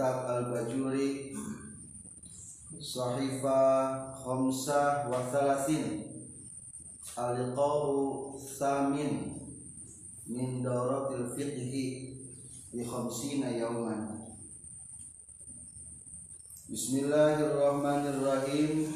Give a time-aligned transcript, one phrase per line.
[0.00, 1.36] kitab Al-Bajuri.
[2.80, 6.08] Sahifa Khamsah wa Thalathin.
[7.20, 9.36] Al-Qawu Thamin
[10.24, 12.16] Min Daratil Fiqhi
[12.72, 14.24] Bi Khamsina Yawman.
[16.64, 18.88] Bismillahirrahmanirrahim.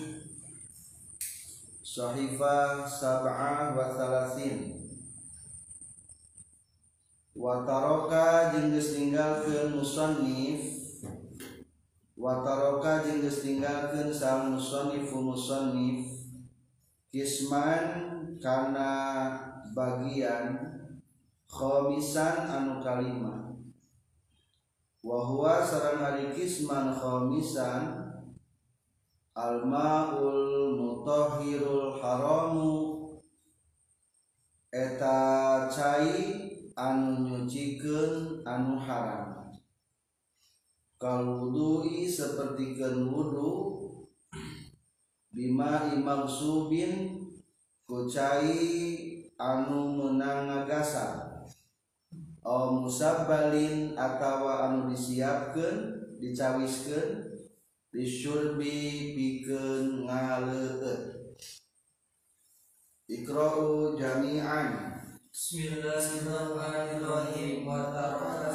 [1.85, 4.89] Sahifa Sab'ah wa Thalathin.
[7.37, 10.84] Wataroka jengges tinggalkan musonif
[12.15, 16.15] Wataroka jengges tinggalkan sang musonifu musonif
[17.11, 17.83] Kisman
[18.39, 18.91] karena
[19.75, 20.63] bagian
[21.51, 23.59] Khomisan anu kalima.
[25.03, 28.03] Wahua sarang hari kisman khomisan
[29.35, 32.75] Al-ma'ul mutahhirul haramu
[34.71, 36.15] Eta cai
[36.79, 39.34] anu nyucikeun anu haram
[41.05, 43.77] kalwudui sapertikeun wudu
[45.29, 47.21] bima imam subin
[47.85, 48.57] kucai
[49.37, 51.45] anu menang ngagasan
[52.41, 57.37] o musabbalin atawa anu disiapkeun dicawiskeun
[57.93, 61.37] disyurbi pikeun ngaleueut
[63.05, 64.97] ikra'u jami'an.
[65.35, 67.69] Bismillahirrahmanirrahim.
[67.69, 68.55] Wa taraka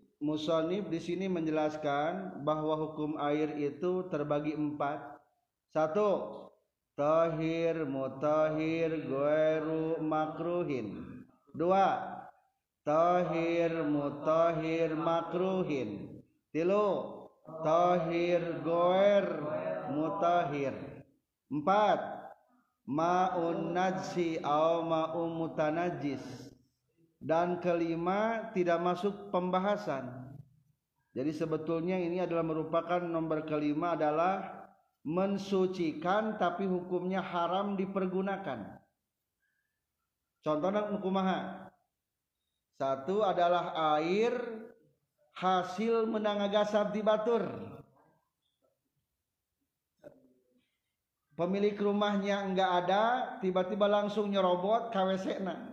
[0.21, 5.17] musonif di sini menjelaskan bahwa hukum air itu terbagi empat.
[5.73, 6.29] Satu,
[6.93, 11.19] tahir, mutahir, goeru, makruhin.
[11.57, 12.21] Dua,
[12.85, 16.21] tahir, mutahir, makruhin.
[16.53, 16.87] Tilu,
[17.65, 19.25] tahir, goer,
[19.89, 20.77] mutahir.
[21.49, 21.99] Empat,
[22.85, 26.50] ma'un najsi au ma'un mutanajis
[27.21, 30.09] dan kelima tidak masuk pembahasan.
[31.13, 34.65] Jadi sebetulnya ini adalah merupakan nomor kelima adalah
[35.05, 38.81] mensucikan tapi hukumnya haram dipergunakan.
[40.41, 41.69] Contohnya kumaha?
[42.81, 44.33] Satu adalah air
[45.37, 47.45] hasil menangagasab di batur.
[51.37, 53.03] Pemilik rumahnya enggak ada,
[53.41, 55.70] tiba-tiba langsung nyerobot KWC-na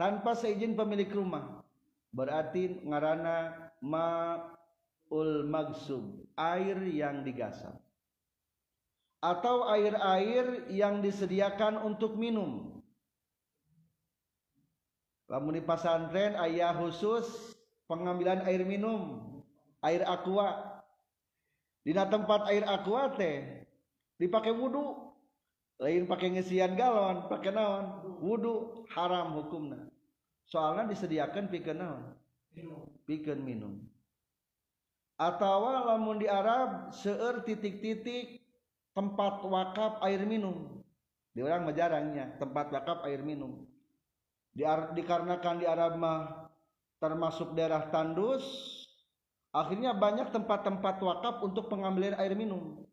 [0.00, 1.64] tanpa seizin pemilik rumah.
[2.12, 7.76] Berarti ngarana maul magsub air yang digasap.
[9.20, 12.78] Atau air-air yang disediakan untuk minum.
[15.26, 17.26] Lamun di pasantren ayah khusus
[17.90, 19.34] pengambilan air minum.
[19.82, 20.78] Air aqua.
[21.82, 23.66] Di tempat air aqua teh
[24.20, 25.05] dipakai wudhu
[25.76, 27.84] lain pakai ngesian galon pakai naon?
[28.24, 29.92] Wudhu haram hukumna.
[30.48, 32.02] Soalnya disediakan pikeun naon?
[33.04, 33.84] Pikeun minum.
[35.16, 38.40] Atau lamun di Arab seueur titik-titik
[38.96, 40.80] tempat wakaf air minum.
[41.36, 43.68] Di orang jarangnya tempat wakaf air minum.
[44.56, 46.48] Di, dikarenakan di Arab mah
[46.96, 48.44] termasuk daerah tandus
[49.52, 52.84] akhirnya banyak tempat-tempat wakaf untuk pengambilan air minum.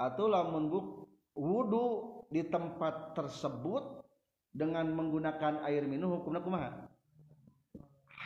[0.00, 1.05] Atau lamun buk
[1.36, 4.02] wudhu di tempat tersebut
[4.50, 6.70] dengan menggunakan air minum hukumnya kumaha?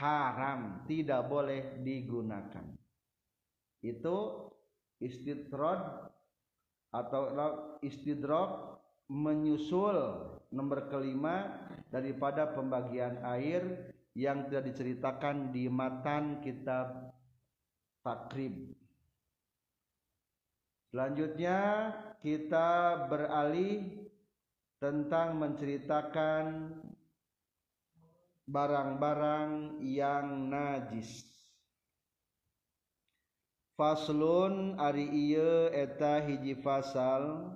[0.00, 2.64] Haram tidak boleh digunakan.
[3.84, 4.48] Itu
[5.02, 6.08] istidrad
[6.90, 7.22] atau
[7.84, 8.80] istidrok
[9.10, 9.98] menyusul
[10.54, 17.14] nomor kelima daripada pembagian air yang tidak diceritakan di matan kitab
[18.02, 18.74] takrib
[20.90, 21.58] selanjutnya
[22.20, 24.10] kita beralih
[24.82, 26.74] tentang menceritakan
[28.50, 31.24] barang-barang yang najis.
[33.78, 37.48] Faslun ari ieu eta hiji fasal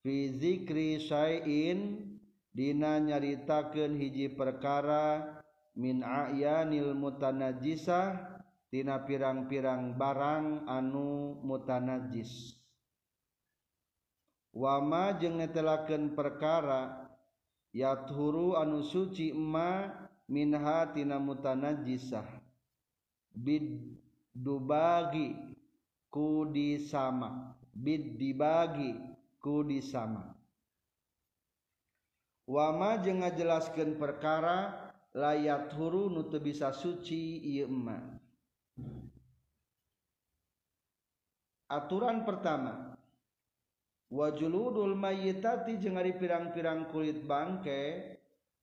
[0.00, 2.00] fi zikri syai'in
[2.56, 5.36] dina nyaritakeun hiji perkara
[5.76, 12.56] min ayanil mutanajjisah tina pirang-pirang barang anu mutanajis.
[14.52, 17.08] Wama jeung netelaken perkara
[17.72, 19.88] yathuru anu suci ma
[20.28, 22.26] minha tina mutanajisah.
[23.32, 23.96] Bid
[24.34, 25.36] dubagi
[26.12, 27.54] ku disama.
[27.72, 28.98] Bid dibagi
[29.38, 30.34] ku disama.
[32.48, 38.17] Wama jeung ngajelaskeun perkara layat huru nu teu bisa suci ieu emak
[41.68, 42.96] aturan pertama.
[44.08, 48.16] Wajuludul mayitati jeung ari pirang-pirang kulit bangke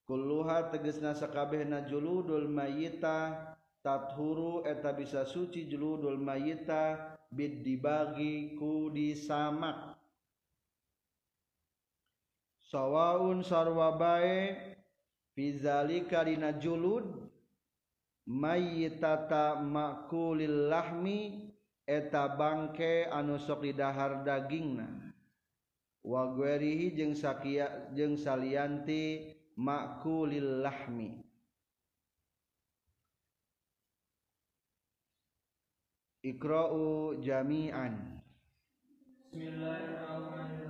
[0.10, 3.54] kulluha tegesna sakabehna juludul mayita
[3.86, 9.94] tathuru eta bisa suci juludul mayita bid dibagi ku disamak.
[12.66, 14.58] Sawaun sarwa bae
[15.38, 17.25] fizalika dina julud
[18.26, 21.54] mayyitata makulil lahmi
[21.86, 25.14] eta bangke anu sok didahar dagingna.
[26.06, 31.22] Wa guerihi jeung sakia jeung salianti makulil lahmi.
[36.26, 38.22] Iqra'u jami'an.
[39.30, 40.65] Bismillahirrahmanirrahim.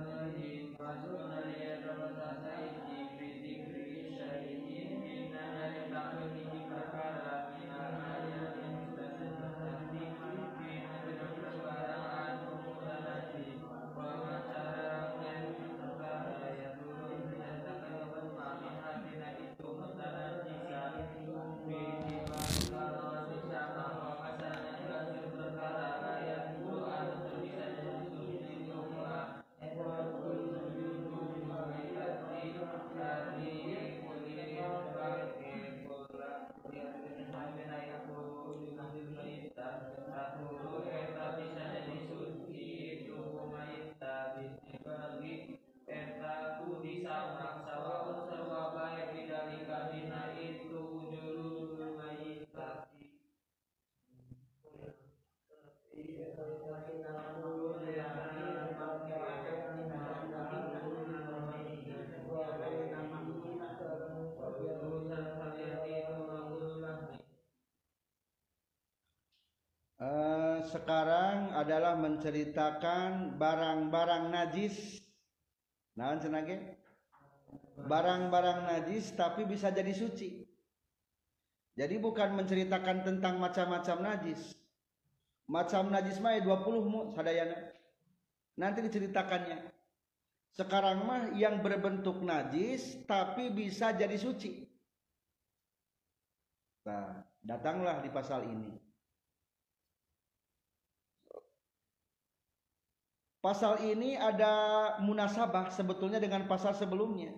[70.66, 75.00] Sekarang adalah menceritakan barang-barang najis.
[75.96, 76.76] Nah cenage
[77.76, 80.44] barang-barang najis tapi bisa jadi suci.
[81.76, 84.56] Jadi bukan menceritakan tentang macam-macam najis.
[85.46, 87.72] Macam najis mah 20 mu sadayana.
[88.56, 89.72] Nanti diceritakannya.
[90.56, 94.64] Sekarang mah yang berbentuk najis tapi bisa jadi suci.
[96.88, 98.85] Nah datanglah di pasal ini
[103.46, 107.30] Pasal ini ada munasabah sebetulnya dengan pasal sebelumnya.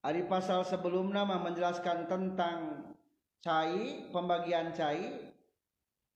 [0.00, 2.88] Ada pasal sebelumnya mah menjelaskan tentang
[3.44, 5.36] cai, pembagian cai.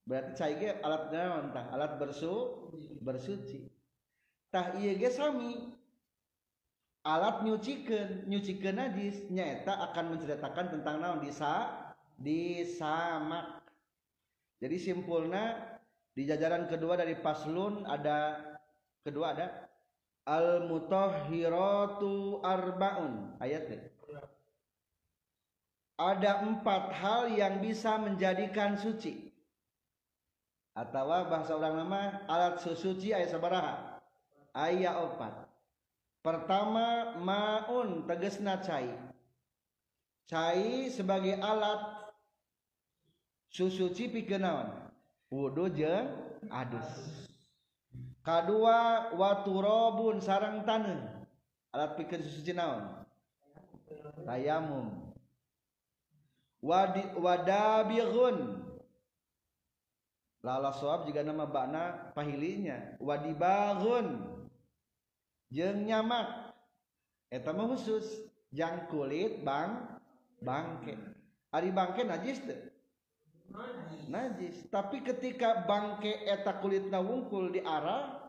[0.09, 1.77] Berarti cai ge alat naon tah?
[1.77, 2.33] Alat bersu
[3.05, 3.69] bersuci.
[4.49, 5.77] Tah ieu ge sami.
[7.05, 11.69] Alat nyucikeun, nyucikeun najis nyaeta akan menceritakan tentang naon disa
[12.17, 13.61] disamak.
[14.57, 15.72] Jadi simpulna
[16.13, 18.37] di jajaran kedua dari paslun ada
[19.01, 19.47] kedua ada
[20.29, 23.37] al mutahhiratu arbaun.
[23.41, 23.69] Ayat
[25.97, 29.31] ada empat hal yang bisa menjadikan suci.
[30.73, 34.01] Atau bahasa orang nama alat suci ayat sabaraha
[34.57, 35.45] ayat opat
[36.25, 38.89] pertama maun tegesna cai.
[40.25, 42.09] Cai sebagai alat
[43.53, 44.92] susuci pikeun naon
[45.33, 46.13] wudhu jeung
[46.53, 46.87] adus.
[48.23, 51.27] Kedua waturobun sarang tanah
[51.73, 53.03] alat pikir suci naon?
[54.29, 55.11] Tayamum.
[56.63, 58.63] Wadi, wadabirun
[60.47, 63.01] lala soab juga nama bakna pahilinya.
[63.03, 64.23] Wadibarun
[65.51, 66.55] jeng nyamak.
[67.33, 69.99] Eta mah khusus jang kulit bang
[70.39, 70.95] bangke.
[71.51, 72.72] Ari bangke najis teh.
[74.09, 74.69] Najis.
[74.69, 78.29] Tapi ketika bangke eta kulitna wungkul di arah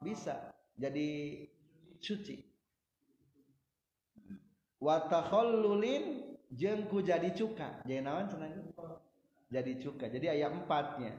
[0.00, 1.42] bisa jadi
[2.00, 2.40] suci.
[4.80, 7.84] Watakhallulin jengku jadi cuka.
[7.84, 8.50] Jadi naon cenah
[9.48, 10.08] jadi cuka.
[10.12, 11.14] Jadi ayat empatnya.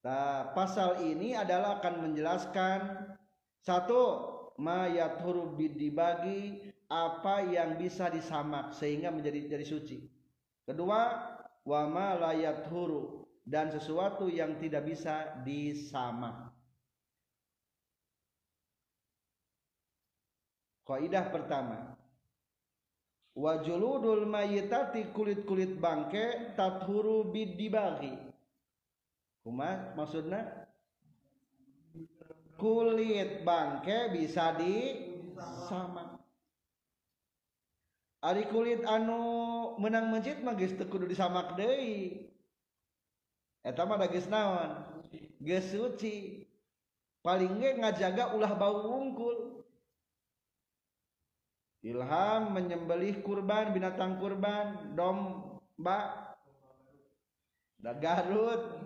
[0.00, 2.80] Nah pasal ini adalah akan menjelaskan
[3.60, 4.00] satu
[4.56, 10.09] mayat huruf dibagi apa yang bisa disamak sehingga menjadi jadi suci
[10.70, 11.18] Kedua,
[11.66, 16.54] wama layat huru dan sesuatu yang tidak bisa disama.
[20.86, 21.98] Kaidah pertama,
[23.34, 28.14] wajuludul mayitati kulit-kulit bangke tathuru bidibagi
[29.42, 30.70] kuma maksudna
[32.60, 34.74] kulit bangke bisa di
[35.66, 36.19] sama
[38.20, 42.28] Ari kulit anu menang menjid magis tekudu disamak deui.
[43.64, 44.84] Eta mah geus naon?
[45.40, 46.44] Geus suci.
[47.24, 49.64] Paling ge ngajaga ulah bau wungkul.
[51.80, 56.36] Ilham menyembelih kurban binatang kurban domba
[57.80, 58.84] da garut.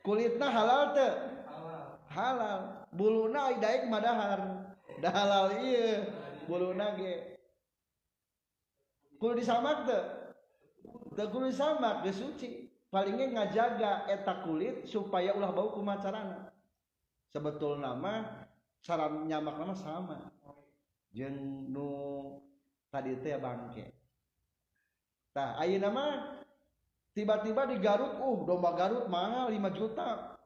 [0.00, 1.12] Kulitna halal teu?
[2.08, 2.88] Halal.
[2.88, 4.40] Buluna ai daek madahar.
[5.00, 6.08] Da halal ieu.
[6.48, 7.33] Buluna ge.
[9.24, 10.04] kudu disamak teu
[11.16, 12.68] teu kudu disamak geus suci.
[12.92, 16.52] Palingnya ngajaga eta kulit supaya ulah bau kumacarana.
[17.32, 18.46] Sebetul nama
[18.84, 20.18] cara nyamak nama sama.
[21.10, 21.88] Jeung nu
[22.92, 23.90] tadi teh bangke.
[25.34, 26.12] Tah ayeuna mah
[27.18, 30.38] tiba-tiba di Garut uh domba Garut mahal 5 juta.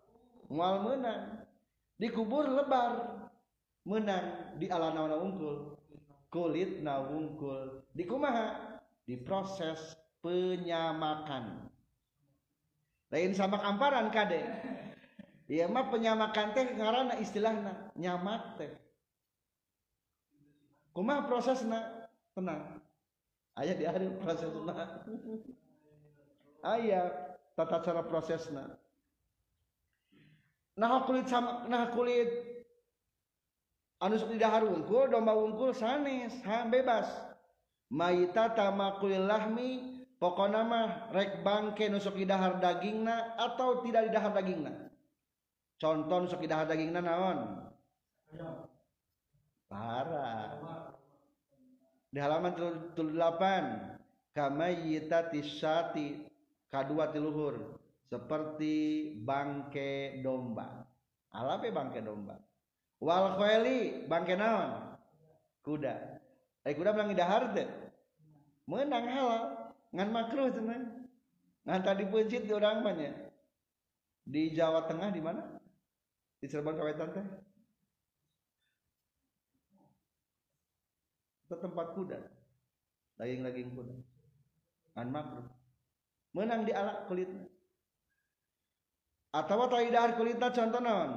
[0.49, 1.45] Mual menang
[2.01, 3.29] dikubur lebar
[3.85, 5.77] menang di ala naon unggul
[6.33, 7.85] kulit na wungkul.
[7.93, 8.68] Di kumaha?
[9.09, 11.73] Diproses penyamakan.
[13.09, 14.45] Lain sama kamparan kade
[15.49, 18.69] iya mah penyamakan teh ngarana istilahna nyamak teh.
[20.93, 22.05] Kumaha prosesna
[22.37, 22.85] tenang.
[23.57, 25.01] Ayah di hari prosesna.
[26.69, 27.09] Ayah
[27.57, 28.77] tata cara prosesna.
[30.77, 32.29] Nah kulit sama nah kulit
[34.05, 37.28] anu sok di dahar wungkul domba wungkul sanes ha bebas
[37.89, 44.33] maita tamakul lahmi pokokna mah rek bangke nusuk di dahar dagingna atau tidak di dahar
[44.37, 44.73] dagingna?
[45.79, 47.39] Contoh nusuk di dahar dagingna naon?
[49.69, 50.57] Parah.
[52.09, 52.57] Di halaman
[52.97, 56.25] 38 kamayita tisati
[56.73, 57.77] kadua tiluhur
[58.09, 60.89] seperti bangke domba.
[61.29, 62.37] Alape bangke domba?
[62.99, 63.37] Wal
[64.09, 64.97] bangke naon?
[65.61, 66.18] Kuda
[66.69, 67.65] eh kuda menang dahar teh.
[68.69, 69.45] Menang halal.
[69.89, 71.09] Ngan makruh cenah
[71.65, 73.13] ngan tadi pencit di orang banyak
[74.29, 75.41] di Jawa Tengah di mana?
[76.37, 77.27] Di Cirebon Kawetan teh.
[81.49, 82.21] Itu tempat kuda.
[83.17, 83.97] Daging-daging kuda.
[85.01, 85.49] Ngan makruh.
[86.37, 87.49] Menang di ala kulitnya
[89.29, 91.13] atau tadi dahar kulitnya contoh naon?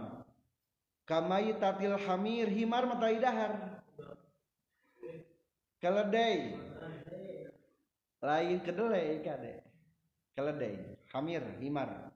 [1.08, 3.71] Kamai tatil hamir himar mata idahar
[5.82, 6.56] keledai.
[8.22, 9.66] Lain kedelai kade
[10.38, 10.78] keledai.
[11.12, 12.14] Hamir himar.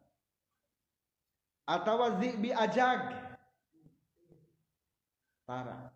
[1.65, 3.25] Atau zibi ajag.
[5.50, 5.89] Para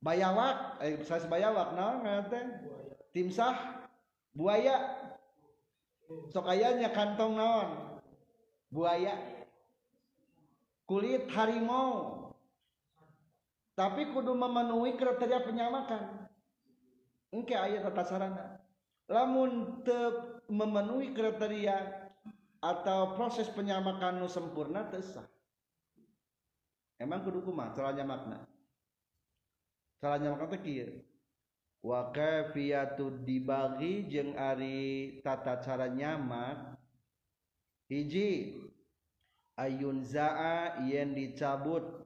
[0.00, 0.80] bayawak.
[0.80, 2.40] Eh saya bayawak naon ngate
[3.12, 3.84] timsah.
[4.32, 4.96] Buaya.
[6.32, 8.00] Sok ayanya kantong naon?
[8.72, 9.16] Buaya.
[10.88, 12.21] Kulit harimau
[13.72, 16.28] tapi kudu memenuhi kriteria penyamakan.
[17.32, 18.44] Engke aya tata sarana.
[19.08, 19.98] Lamun te
[20.52, 22.08] memenuhi kriteria
[22.60, 25.26] atau proses penyamakan nu sempurna teu sah.
[27.00, 27.74] Emang kudu kumaha?
[27.74, 28.46] Cara nyamakna
[30.02, 31.02] cara nyamakna teh
[31.82, 36.74] wa kafiyatu dibagi jeung ari tata cara nyamak.
[37.86, 38.56] Hiji
[39.58, 42.01] ayun zaa yen dicabut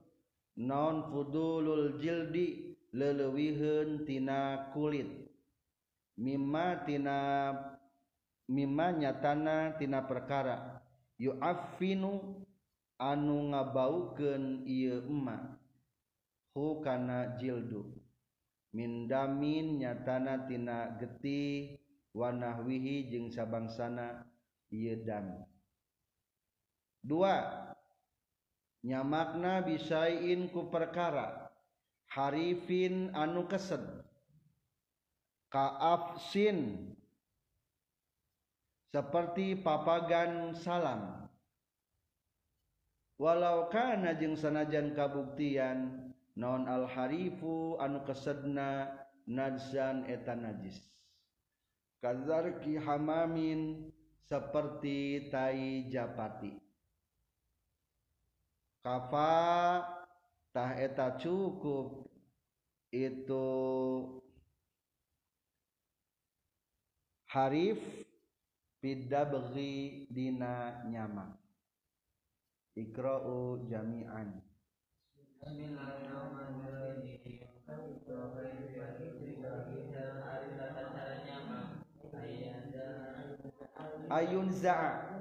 [0.57, 5.07] non fudulul jildi lelewihun tina kulit.
[6.17, 7.17] Mimma tina
[8.49, 10.81] mimma nyatana tina perkara.
[11.21, 12.41] Yu'affinu
[12.97, 15.61] anu ngabaukeun ieu emma.
[16.53, 17.85] Hu kana jildu.
[18.73, 21.77] Mindamin nyatana tina getih
[22.17, 24.25] wanahwihi jeung sabangsana
[24.73, 25.45] ieu dam
[27.05, 27.35] dua
[28.83, 31.49] nyamakna bisain ku perkara.
[32.11, 33.83] Harifin anu kesed.
[35.53, 36.91] Kaafsin.
[38.91, 41.27] Seperti papagan salam.
[43.17, 48.93] Walau kana jeung sanajan kabuktian non al harifu anu kesedna
[49.25, 50.77] nadzan eta najis.
[51.97, 53.89] Kadzarki hamamin
[54.21, 56.66] seperti tai japati.
[58.87, 59.83] Kafa
[60.55, 62.07] tah eta cukup.
[62.87, 63.43] Itu
[67.27, 67.83] harif
[68.79, 71.35] bidabghi dina nyamak
[72.79, 74.39] ikra'u jami'an.
[84.07, 85.16] Ayun za'a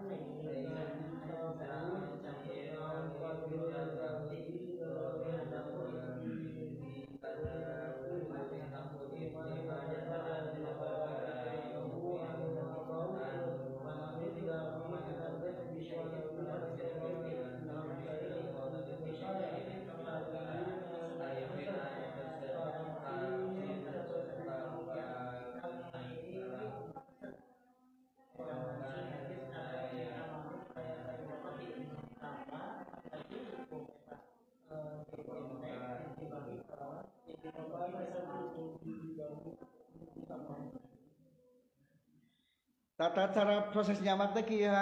[42.97, 44.73] tata cara proses nyamak teh kieu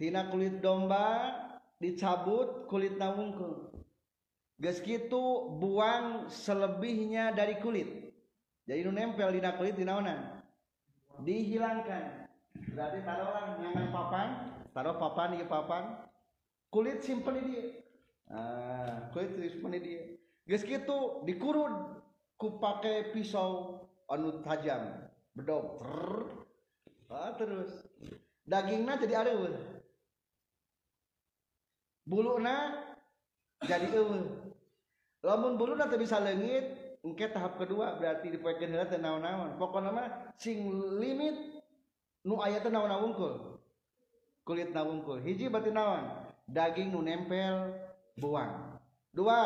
[0.00, 1.36] tina kulit domba
[1.76, 3.68] dicabut kulit wungkul
[4.58, 8.10] geus kitu buang selebihnya dari kulit.
[8.66, 10.44] Jadi nu nempel dina kulit dinaonan
[11.22, 12.26] dihilangkan.
[12.74, 14.28] Berarti taruhlah nyangan papan
[14.74, 15.84] taruh papan di papan
[16.70, 17.64] kulit simpen di dia
[18.28, 20.02] ah kulit simpen di dia
[20.44, 22.02] geus kitu dikurud
[22.38, 22.60] ku
[23.10, 25.07] pisau anu tajam
[25.38, 25.78] bedog
[27.14, 27.86] ah, terus.
[28.48, 29.32] Dagingnya jadi ada
[32.08, 32.56] buluna
[33.60, 34.24] jadi eueuh
[35.20, 39.60] lamun buluna teu bisa leungit engke tahap kedua berarti dipoekeun heula teu naon-naon.
[40.40, 40.64] Sing
[40.98, 41.62] limit
[42.24, 43.60] nu aya teh naon wungkul.
[44.42, 45.20] Kulit na wungkul.
[45.20, 46.08] Hiji berarti naon?
[46.48, 47.76] Daging nu nempel
[48.16, 48.80] buang.
[49.12, 49.38] Dua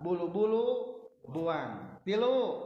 [0.00, 0.96] bulu-bulu
[1.28, 2.00] buang.
[2.08, 2.64] Tilu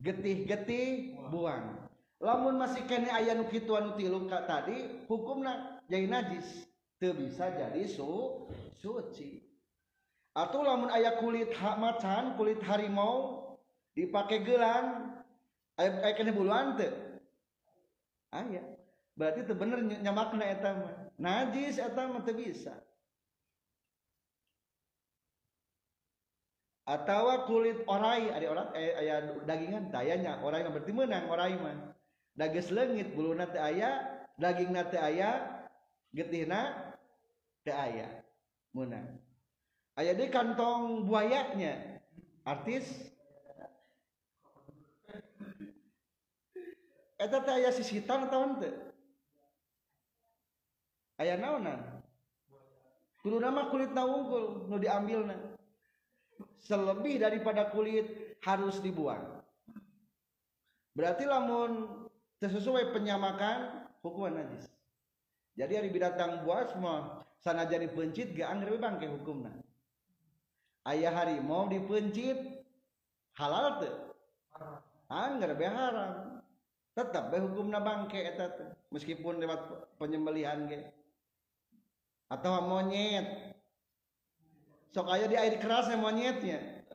[0.00, 1.77] getih-getih buang
[2.18, 6.66] lamun masih kene aya nu kitu anu tilu ka tadi hukumna jadi najis.
[6.98, 8.46] Teu bisa jadi su
[8.82, 9.38] suci.
[10.34, 13.54] Atau lamun aya kulit hak macan kulit harimau
[13.94, 15.14] dipake gelang
[15.78, 16.90] aya aya kene buluan teu.
[18.34, 18.66] Aya.
[19.14, 20.94] Berarti teu bener nyamakna eta mah.
[21.22, 22.74] Najis eta mah bisa.
[26.82, 31.97] Atau kulit orai ada orang aya dagingan tayanya orai mah berarti menang orai mah
[32.38, 34.06] dages lengit bulu nate aya
[34.38, 35.58] daging nate aya
[36.14, 36.94] getihna
[37.66, 38.22] teu aya.
[38.70, 39.18] Menang
[39.98, 41.98] aya di kantong buayanya.
[42.46, 42.86] Artis?
[47.18, 48.72] Eta teh aya sisitan atau henteu
[51.18, 51.98] aya naonan
[53.20, 55.34] kudu nama kulit wungkul nu diambilna.
[56.62, 59.42] Selebih daripada kulit harus dibuang.
[60.94, 62.06] Berarti lamun
[62.46, 64.70] sesuai penyamakan hukuman najis.
[65.58, 69.50] Jadi hari binatang buas mah sana jadi pencit gak anggar bangke hukumna.
[70.86, 72.38] Ayah harimau dipencit
[73.34, 73.94] halal tuh
[75.10, 76.38] anggar be haram.
[76.94, 80.86] Tetap be hukumna bangke eta meskipun lewat penyembelihan ge.
[82.30, 83.26] Atau monyet.
[84.94, 86.86] Sok aya di air keras monyetnya.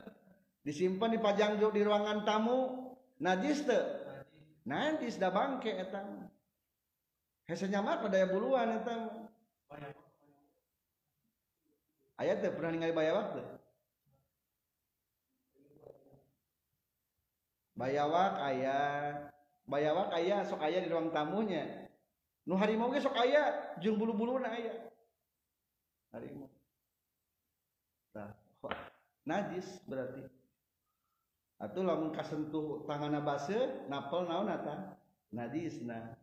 [0.64, 4.03] Disimpan dipajang di ruangan tamu najis tuh
[4.64, 6.00] nanti sudah bangke eta
[7.48, 8.96] hese nyamak pada buluan eta
[12.24, 13.48] ayat teh pernah ningali bayawak teh?
[17.74, 18.88] Bayawak ayah
[19.66, 21.90] bayawak ayah sok ayah di ruang tamunya.
[22.46, 24.78] Nu harimau ge sok ayah jeung bulu-buluna ayah
[26.14, 26.48] harimau.
[28.14, 28.32] Nah
[29.26, 30.28] najis berarti
[31.64, 35.00] atau lamun kasentuh tangan base napel naon eta
[35.32, 36.20] najisna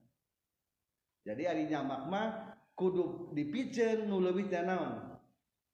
[1.25, 2.29] jadi ari nyamak mah
[2.77, 5.21] kudu dipiceun nu leuwih teh naon?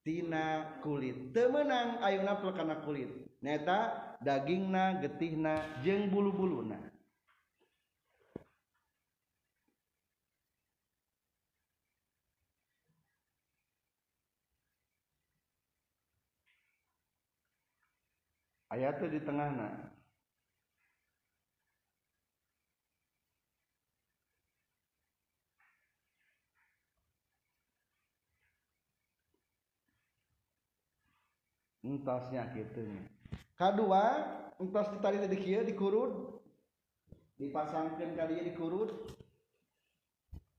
[0.03, 1.35] Tina kulit.
[1.35, 3.11] Teu meunang ayeuna kana kulit.
[3.43, 6.79] Neta dagingna getihna jeung bulu-buluna
[18.77, 19.89] ayat di tengahna
[31.81, 32.85] entasnya gitu
[33.57, 34.05] kedua
[34.61, 36.37] entas tadi tadi kia dikurut
[37.41, 39.09] dipasangkan kali dikurut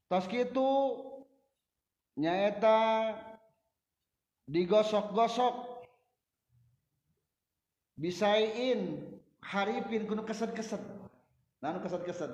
[0.09, 0.73] tas gitu
[2.17, 3.13] nyaeta
[4.49, 5.76] digosok-gosok
[7.97, 9.03] bisain
[9.41, 10.81] haripin kuno keset-keset
[11.61, 12.29] nanu keset-keset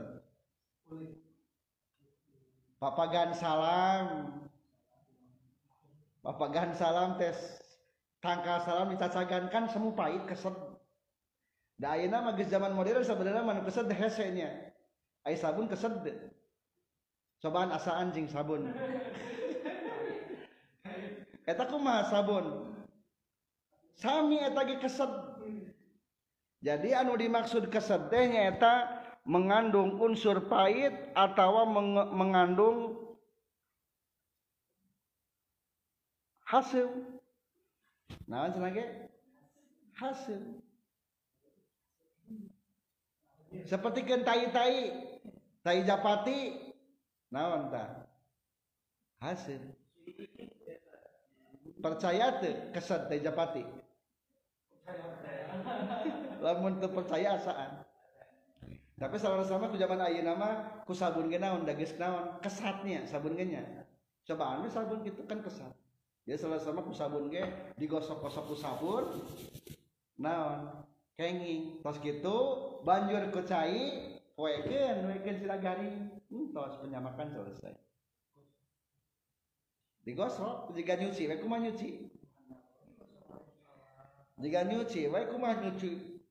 [2.83, 4.07] papagan salam.
[6.19, 7.35] Papagan salam tes
[8.19, 10.55] tangkal salam dicacagan kan semu pahit kesed.
[11.79, 14.51] Da ayeuna mah geus zaman modern sebenarnya mana kesed hese nya.
[15.23, 15.95] Ai sabun kesed
[17.39, 18.71] cobaan asa anjing sabun.
[21.43, 22.71] Eta kumaha sabun?
[23.99, 25.11] Sami eta ge kesed
[26.63, 33.03] jadi anu dimaksud kesed teh nyaeta mengandung unsur pahit atau meng mengandung
[36.47, 36.87] hasil.
[38.23, 38.85] Cenah ge?
[39.99, 40.41] Hasil.
[43.67, 44.75] Seperti kentai tai
[45.67, 46.71] tai japati
[47.27, 48.07] naon tah
[49.19, 49.59] hasil.
[51.83, 53.67] Percaya tuh kesed tai japati
[56.43, 57.83] lamun teu percaya asaan
[59.03, 60.53] tapi sama-sama ku zaman ayeuna mah
[60.87, 63.59] ku sabun ge naon da geus naon kesatnya sabun ge nya.
[64.23, 65.75] Coba anu sabun gitu kan kesat.
[66.23, 67.43] Dia sama-sama ku sabun ge
[67.75, 69.27] digosok-gosok ku sabun
[70.15, 70.87] naon
[71.19, 71.83] kenging.
[71.83, 72.37] Tos gitu
[72.87, 75.91] banjur ku cai poekeun poekeun silagari
[76.31, 77.75] hmm, tos penyamakan selesai.
[80.07, 82.07] Digosok jika nyuci we kumaha nyuci
[84.41, 86.21] jika nyuci wae kumaha nyuci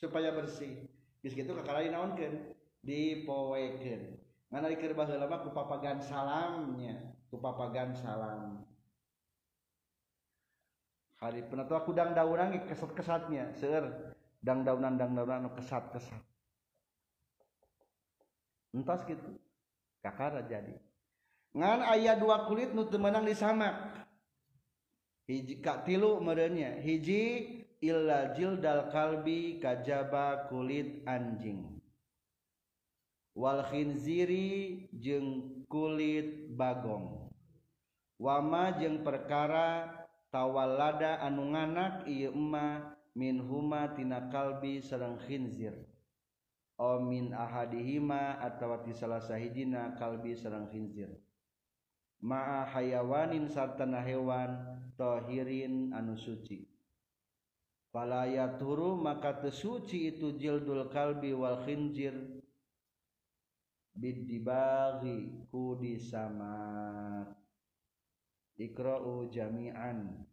[0.00, 0.88] supaya bersih.
[1.20, 4.16] Geus kitu kakara dinaonkeun dipoekeun.
[4.50, 8.64] Mana keur baheula mah ku papagan salamnya ku papagan salam.
[11.20, 16.24] Hari penatua kudang daunan ge kesat-kesatnya seueur dang daunan dang daunan anu kesat-kesat.
[18.72, 19.36] Entas gitu
[20.00, 20.80] kakara jadi.
[21.52, 23.76] Ngan aya dua kulit nu teu meunang disamak.
[25.30, 31.78] hiji ka tilu merenya hiji illa jildal kalbi kajaba kulit anjing.
[33.38, 37.30] Wal khinziri jeung kulit bagong.
[38.18, 39.86] Wama jeung perkara
[40.34, 45.78] tawallada anu nganak ieu emma min huma tina kalbi sareng khinzir.
[46.74, 51.14] O min ahadihima atawa ti salah sahijina kalbi sareng khinzir.
[52.20, 56.68] Ma'a hayawanin sartana hewan tohirin anu suci.
[57.90, 62.14] Falaya turu maka tesuci itu jildul kalbi wal khinjir.
[63.96, 67.26] Bidibaghi kudi sama.
[68.60, 70.30] Ikra'u jami'an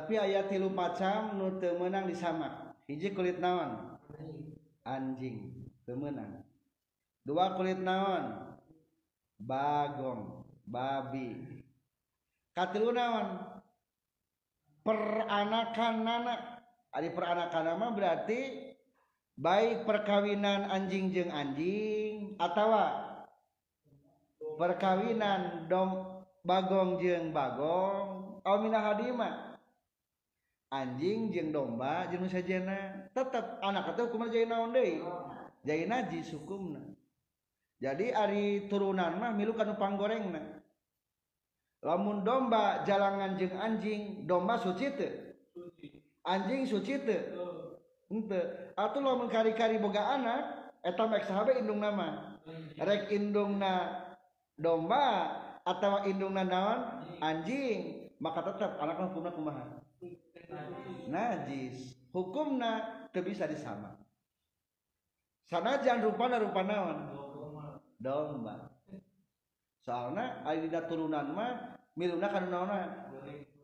[0.00, 4.00] tapi ayat tilu macam nu teu meunang sama hiji kulit naon?
[4.80, 5.68] Anjing.
[5.84, 6.40] Teu meunang
[7.20, 8.56] dua kulit naon?
[9.36, 10.40] Bagong.
[10.64, 11.60] Babi.
[12.56, 13.44] Katilu naon?
[14.88, 16.64] Peranakan nana.
[16.96, 18.72] Ari peranakan nama berarti
[19.36, 22.40] baik perkawinan anjing jeng anjing.
[22.40, 22.72] Atau
[24.56, 28.40] perkawinan dom bagong jeng bagong.
[28.40, 29.49] Au minah hadimah
[30.70, 33.10] anjing jeung domba jeung sajena.
[33.12, 35.02] Tetap anak itu hukum jadi naon deui?
[35.60, 36.80] Jadi najis hukumna
[37.80, 40.60] jadi ari turunan mah milu kana panggorengna.
[41.80, 45.32] Lamun domba jalangan jeung anjing domba suci teu.
[46.28, 47.24] Anjing suci teu.
[48.12, 48.44] Henteu
[48.76, 52.36] atuh lamun kari-kari boga anak eta mek sahabe indung nama.
[52.76, 54.04] Rek indungna
[54.60, 55.32] domba
[55.64, 56.80] atau indungna naon?
[57.24, 58.12] Anjing.
[58.20, 59.64] Maka tetap anak hukumna kumaha?
[61.10, 61.96] Najis.
[62.10, 63.94] Hukumna teu bisa disama.
[65.46, 66.98] Sanajan rupana rupa naon
[67.98, 68.70] domba.
[69.82, 72.78] Soalna dina turunan mah miluna kanu naonna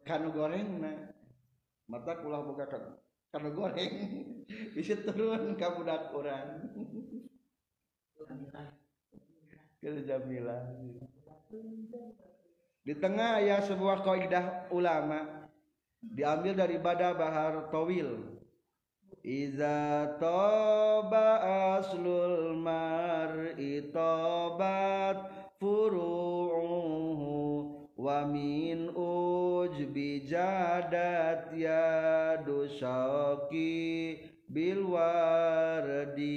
[0.07, 1.12] kanu gorengna
[1.90, 2.66] mata kulah boga
[3.31, 3.92] kanu goreng.
[4.79, 6.70] Bisa turun ka budak urang.
[9.83, 10.55] Kerja Jamila
[12.87, 15.45] di tengah ya sebuah kaidah ulama
[16.02, 18.37] diambil dari bada bahar tawil.
[19.26, 21.42] Iza toba
[21.74, 27.35] aslul mar'i tobat furu'uhu
[27.98, 36.30] wa min ujbi jadat yadu syauki bil wardi.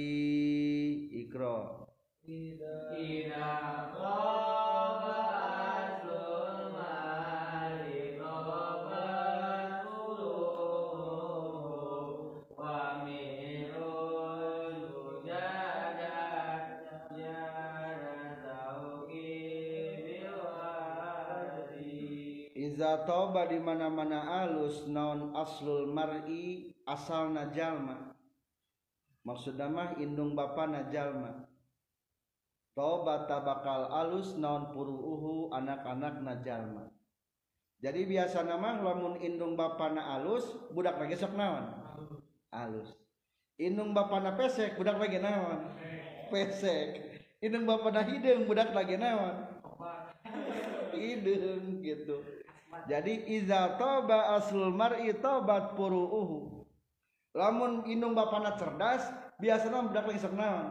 [1.14, 1.86] Ikra
[2.26, 4.69] Ida qaba
[22.80, 28.16] Iza toba di mana-mana alus naon aslul mar'i asal najalma.
[29.20, 31.44] Maksudna mah indung bapa najalma.
[32.72, 36.88] Toba tabakal alus naon puruuhu anak-anak najalma.
[37.84, 41.76] Jadi biasa nama lamun indung bapa na alus budak lagi sok naon
[42.48, 42.96] alus.
[43.60, 45.68] Indung bapa na pesek budak lagi naon
[46.32, 46.96] pesek.
[47.44, 49.36] Indung bapa na hidung budak lagi naon
[50.96, 52.39] hidung gitu
[52.86, 56.66] jadi iza toba aslul mar'i tobat puruuhu.
[57.34, 59.06] Lamun inung bapana cerdas
[59.38, 60.66] biasanya budak lagi naon?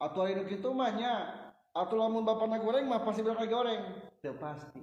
[0.00, 1.32] Atau hidup itu mahnya
[1.72, 3.82] atau lamun bapana goreng mah pasti budak lagi goreng.
[4.20, 4.80] Itu pasti.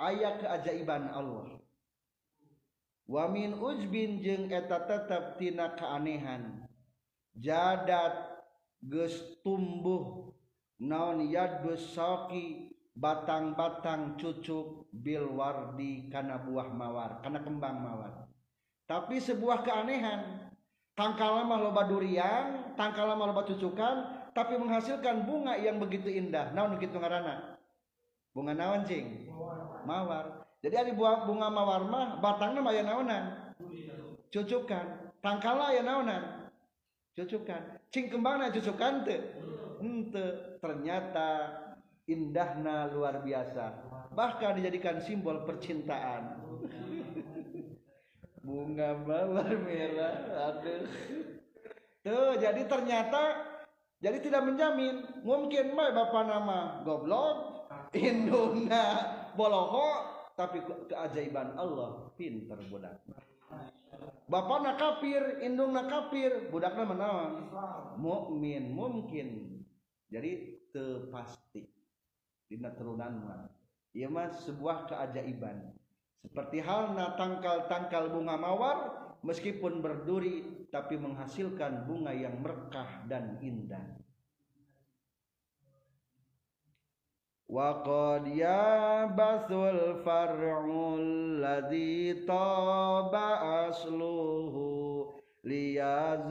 [0.00, 1.60] Ayat keajaiban Allah.
[3.04, 6.64] Wa min ujbin jeng eta tetap tina keanehan
[7.36, 8.44] jadat
[8.80, 10.32] ges tumbuh
[10.80, 12.73] naon yadus soki.
[12.94, 18.30] Batang-batang cucuk bil wardi karena buah mawar karena kembang mawar.
[18.86, 20.50] Tapi sebuah keanehan.
[20.94, 26.54] Tangkal lama loba durian tangkal lama loba cucukan tapi menghasilkan bunga yang begitu indah.
[26.54, 27.58] Naon gitu ngarana
[28.30, 29.26] bunga naon cing?
[29.82, 30.46] Mawar.
[30.62, 33.24] Jadi ada buah bunga mawar mah batangnya mah ya naonan?
[34.30, 35.14] Cucukan.
[35.18, 36.50] Tangkal ya naonan?
[37.18, 37.78] Cucukan.
[37.90, 39.06] Cing kembangna cucukan
[39.82, 40.26] ente
[40.58, 41.28] ternyata
[42.04, 43.88] indahna luar biasa.
[44.12, 46.40] Bahkan dijadikan simbol percintaan.
[48.44, 50.84] Bunga mawar merah aduh.
[52.04, 53.40] Tuh jadi ternyata
[54.04, 55.00] jadi tidak menjamin.
[55.24, 57.64] Mungkin mah bapak nama goblok
[57.96, 58.84] indungna
[59.32, 60.60] boloho tapi
[60.92, 63.00] keajaiban Allah pinter budak.
[64.28, 67.32] Bapak nak kafir indung nak kafir budaknya menawan
[67.96, 69.60] mukmin mungkin.
[70.12, 71.73] Jadi tepasti
[72.48, 73.50] dina mah
[73.94, 75.70] ieu mah sebuah keajaiban.
[76.24, 78.78] Seperti halna tangkal-tangkal bunga mawar
[79.22, 83.84] meskipun berduri tapi menghasilkan bunga yang merkah dan indah.
[87.44, 94.74] Wa qad yabasul far'ul ladzi taba asluhu
[95.44, 96.24] fil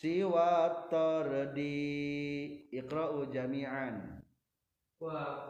[0.00, 4.22] siwa tardi iqra'u jami'an.
[4.98, 5.44] Wa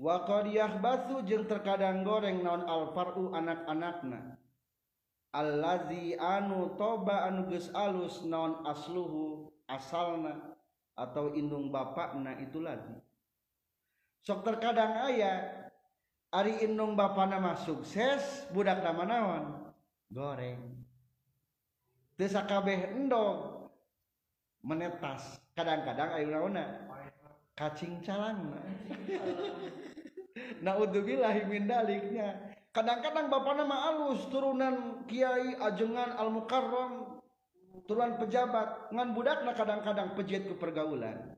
[0.00, 4.39] wa qad yahbathu jeung terkadang goreng naon alfaru anak-anakna
[5.30, 10.58] allazi anu toba anu geus alus naon asluhu asalna
[10.98, 12.98] atau indung bapakna itu lagi.
[14.20, 15.48] Sok terkadang aya
[16.34, 19.44] ari indung bapakna mah sukses budak nama naon?
[20.10, 20.60] Goreng.
[22.18, 23.70] Teu sakabeh endog
[24.60, 25.40] menetas.
[25.56, 26.84] Kadang-kadang ayu naonna
[27.56, 28.60] kacing calangna.
[30.64, 37.20] Naudzubillahi min daliknya kadang-kadang bapak nama alus turunan kiai ajengan al mukarram
[37.86, 38.90] turunan pejabat.
[38.94, 41.34] Ngan budak nah kadang-kadang pejiat ke pergaulan.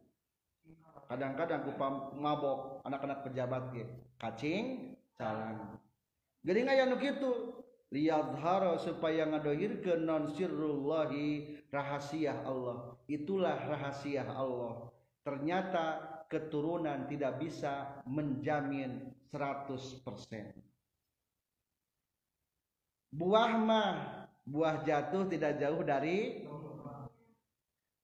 [1.09, 1.73] Kadang-kadang ku
[2.17, 5.77] mabok anak-anak pejabat ya kacing calang.
[6.41, 7.33] Jadi nggak yang gitu
[7.93, 12.97] lihat haro supaya ke non sirrullahi rahasia Allah.
[13.05, 14.89] Itulah rahasia Allah.
[15.23, 16.01] Ternyata
[16.33, 20.72] keturunan tidak bisa menjamin 100%
[23.13, 23.95] buah mah.
[24.43, 26.43] Buah jatuh tidak jauh dari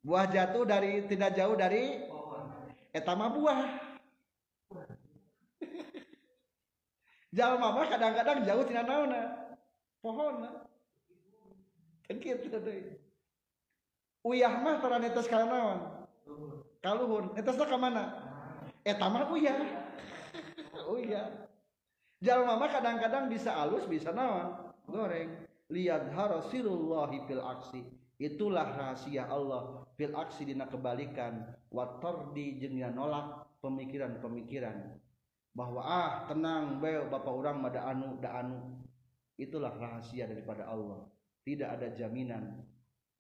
[0.07, 2.07] buah jatuh dari tidak jauh dari
[2.95, 3.67] etama buah.
[7.37, 9.23] Jalma mah kadang-kadang jauh tidak naona
[9.99, 10.47] pohon
[12.07, 13.03] kan gitu deh.
[14.23, 16.07] Uyah mah taranetes kana naon?
[16.79, 18.15] Kaluhun eta ka mana?
[18.87, 19.59] Eta mah uya
[20.95, 21.51] uya
[22.23, 27.85] jalma mah kadang-kadang bisa alus bisa naon goreng lihat harasirullahi fil aksi.
[28.19, 31.55] Itulah rahasia Allah fil aksi dina kebalikan.
[31.71, 34.99] Watardi jeung nolak pemikiran-pemikiran.
[35.55, 38.83] Bahwa ah tenang beo bapak orang mada anu da anu.
[39.39, 41.07] Itulah rahasia daripada Allah.
[41.47, 42.59] Tidak ada jaminan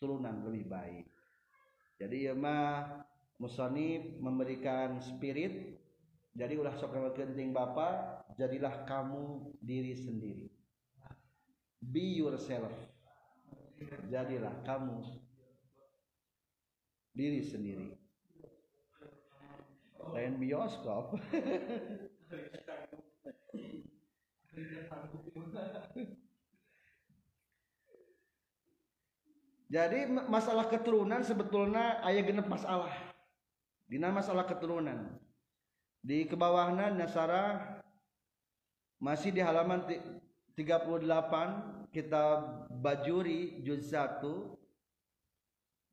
[0.03, 1.07] turunan lebih baik.
[2.03, 3.07] Jadi ya mah
[3.39, 5.79] musonib memberikan spirit.
[6.35, 10.58] Jadi ulah sok genting bapak jadilah kamu diri sendiri
[11.83, 12.73] be yourself.
[14.11, 15.03] Jadilah kamu
[17.15, 17.99] diri sendiri.
[20.09, 21.19] Lain bioskop
[29.69, 32.95] jadi masalah keturunan sebetulnya ayah genep masalah.
[33.85, 35.19] Dina masalah keturunan.
[36.01, 37.77] Di kebawahna Nasara
[38.97, 39.85] masih di halaman
[40.59, 44.19] 38 kitab Bajuri juz 1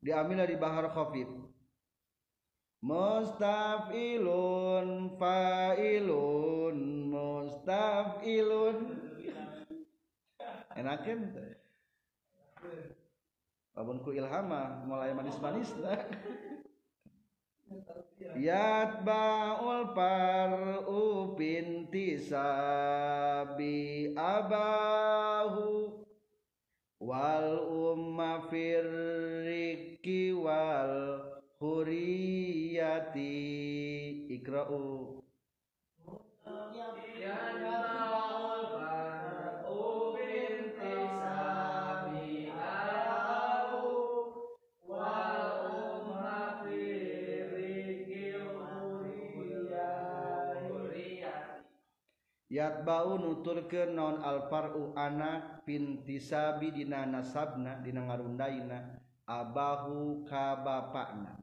[0.02, 1.30] diambil dari Bahar Khafif
[2.86, 4.10] Mustafilun
[5.18, 6.78] fa'ilun
[7.10, 8.78] mustafilun.
[10.78, 11.34] Enakin?
[13.74, 15.74] Walaupun ku ilhama mulai manis-manis.
[18.36, 25.92] Yatba'ul par'u binti sabi abahu
[27.00, 27.50] wal
[27.96, 31.22] umma firriki wal
[31.60, 33.32] huriyati.
[34.36, 35.24] Ikra'u.
[37.20, 39.15] Yatba'ul far'u
[52.66, 58.98] Yatba'u nuturkeun non alfar'u anak binti sabi dina nasabna dina ngarundaina
[59.30, 61.38] abahu ka bapakna.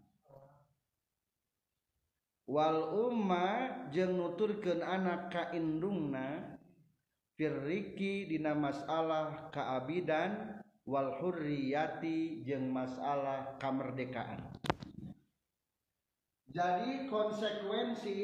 [2.51, 3.47] Wal umma
[3.95, 6.59] jeung nuturkeun anak ka indungna
[7.39, 14.43] firriki dina masalah kaabidan wal hurriyati jeung masalah kamerdekaan.
[16.51, 18.19] Jadi konsekuensi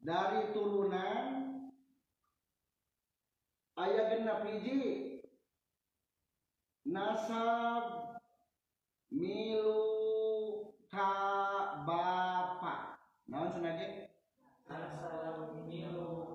[0.00, 1.24] dari turunan
[3.76, 4.80] ayah genap hiji
[6.88, 8.16] nasab
[9.12, 11.12] milu ka
[11.84, 12.96] bapa.
[13.30, 14.10] Naon senage
[14.66, 16.34] asal milu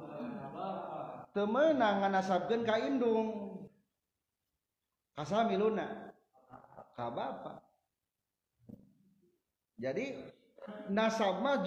[0.54, 3.30] bapak temenang nganasabkeun ka indung.
[5.16, 6.12] Kasa miluna?
[6.96, 7.64] Ka bapa.
[9.76, 10.16] Jadi
[10.90, 11.62] nasab mah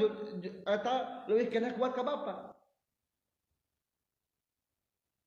[0.67, 2.35] eta leuwih kena kuat ka bapa.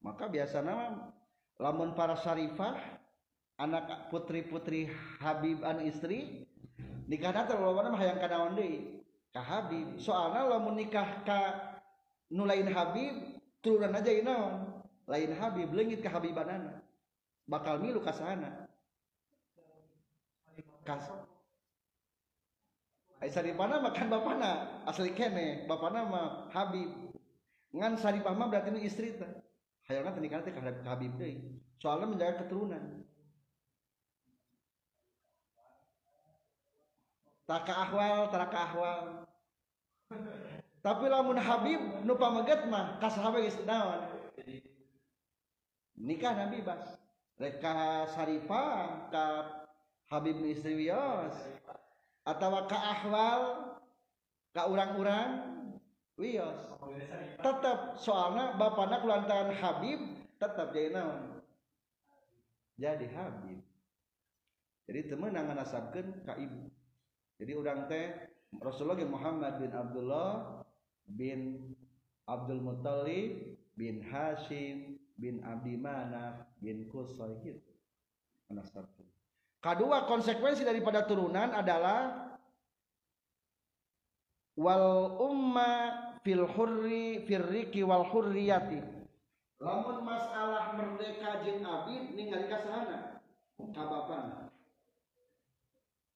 [0.02, 1.14] Maka biasa nama
[1.62, 2.74] lamun para syarifah
[3.62, 4.90] anak putri-putri
[5.22, 6.50] Habib anu istri
[7.06, 10.02] nikahna teh loba mah hayang kanaon deui ka Habib.
[10.02, 11.40] Soalna lamun nikah ka
[12.34, 14.84] nu lain Habib turunan aja naon.
[15.06, 16.82] Lain Habib leungit ka Habibanana.
[17.46, 18.68] Bakal milu ka sana.
[20.82, 21.06] Kas
[23.30, 26.90] saripana makan bapana asli kene bapana mah Habib.
[27.70, 29.30] Ngan saripah mah berarti istri teh.
[29.86, 33.06] Hayangna teh nikah teh ka Habib deui soalnya menjaga keturunan.
[37.46, 39.28] Tak ahwal tak ahwal.
[40.82, 44.02] Tapi lamun Habib nu pameget mah ka sahabat geus naon?
[45.94, 46.98] Nikah nabi bas.
[47.38, 49.26] Rek ka saripah ka
[50.10, 51.38] Habib istri wios
[52.28, 53.42] atawa ka ahwal
[54.54, 55.30] ka urang-urang
[56.20, 56.60] wios
[57.42, 60.00] tetap soalnya bapakna kulantaran Habib
[60.42, 61.42] tetap jadi naon?
[62.82, 63.62] Jadi Habib.
[64.90, 66.66] Jadi temen nangan nasabkeun ka ibu.
[67.38, 68.10] Jadi orang teh
[68.58, 70.66] Rasulullah Muhammad bin Abdullah
[71.06, 71.40] bin
[72.26, 77.72] Abdul Muttalib bin Hashim bin Abdi Manaf bin Qusay gitu.
[78.52, 79.11] Nasabkeun
[79.62, 82.34] kedua konsekuensi daripada turunan adalah
[84.58, 85.74] wal umma
[86.26, 88.82] fil hurri firriki wal hurriyati.
[89.62, 93.22] Lamun masalah merdeka jeung abid ningali ka sahana
[93.62, 93.86] ka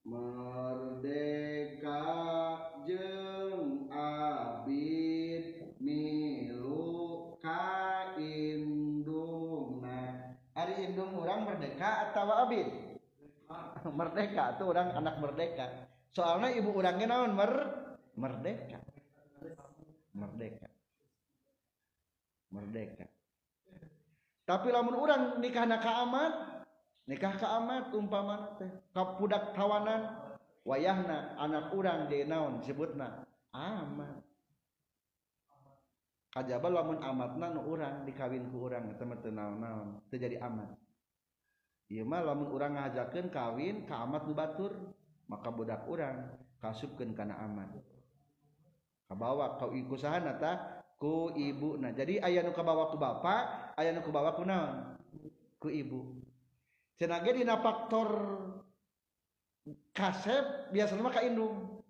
[0.02, 2.02] merdeka
[2.82, 12.85] jeung abid milu ka indungna ari indung urang merdeka atau abid
[13.92, 15.66] merdeka tuh orang anak merdeka.
[16.16, 17.36] Soalnya ibu orangnya naon?
[17.36, 17.52] Mer
[18.16, 18.78] merdeka.
[20.16, 20.68] Merdeka.
[22.50, 23.06] Merdeka.
[24.46, 26.32] Tapi lamun orang nikah ka amat
[27.10, 30.14] nikah ka amat umpama teh ka budak tawanan
[30.62, 33.26] wayahna anak urang dia naon disebutna?
[33.50, 34.22] Amat.
[36.30, 40.85] Kajaba lamun amatna nu urang dikawin ku urang eta mah teu naon-naon teu jadi amat
[41.86, 44.74] Imah lamun orang ngajakan kawin keamat nubatur
[45.30, 47.70] maka budak orang kasubkan karena aman.
[49.06, 51.78] Kabawa kau iku sahanata ku ibu.
[51.78, 54.98] Nah jadi ayah nu kabawa ku bapak ayah nu kabawa ku naon?
[55.62, 56.18] Ku ibu.
[56.98, 58.10] Cenage dina faktor
[59.94, 61.82] kasep biasanya mah ka indung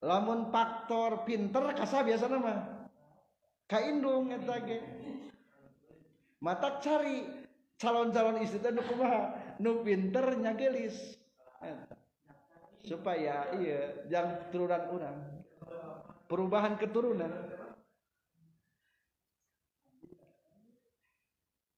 [0.00, 2.58] lamun faktor pinter kasa biasanya mah.
[3.70, 4.78] Ka indung eta ge.
[6.42, 7.39] Matak cari.
[7.80, 9.32] Calon-calon istri teh nu kumaha?
[9.56, 11.16] Nu pinter nyagelis
[12.84, 15.16] supaya iya yang turunan orang
[16.30, 17.32] perubahan keturunan.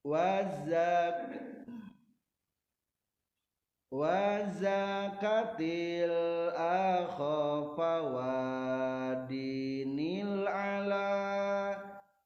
[0.03, 1.31] Wazak
[3.89, 6.13] wazakatil
[6.59, 8.03] akhafa
[9.23, 11.15] wadinil ala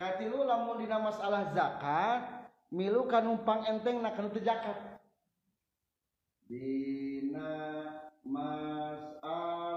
[0.08, 4.96] katilu lamun dina masalah zakat milu ka numpang enteng na kana teu zakat.
[6.48, 7.52] Dina
[8.24, 9.68] masalah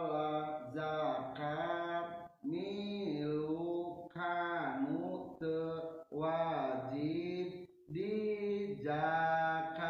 [0.72, 5.36] zakat milu kanu
[6.08, 8.16] wajib di
[8.88, 9.84] zakatan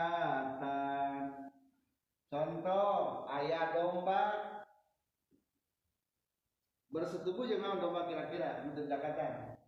[2.33, 4.41] contoh ayah domba.
[6.89, 9.60] Bersetubuh jangan domba kira-kira untuk zakatan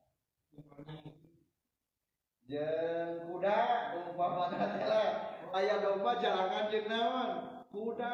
[2.50, 3.58] jeung kuda
[3.98, 5.10] umpamana teh
[5.54, 7.30] aya domba jalangan jeung naon?
[7.70, 8.14] Kuda.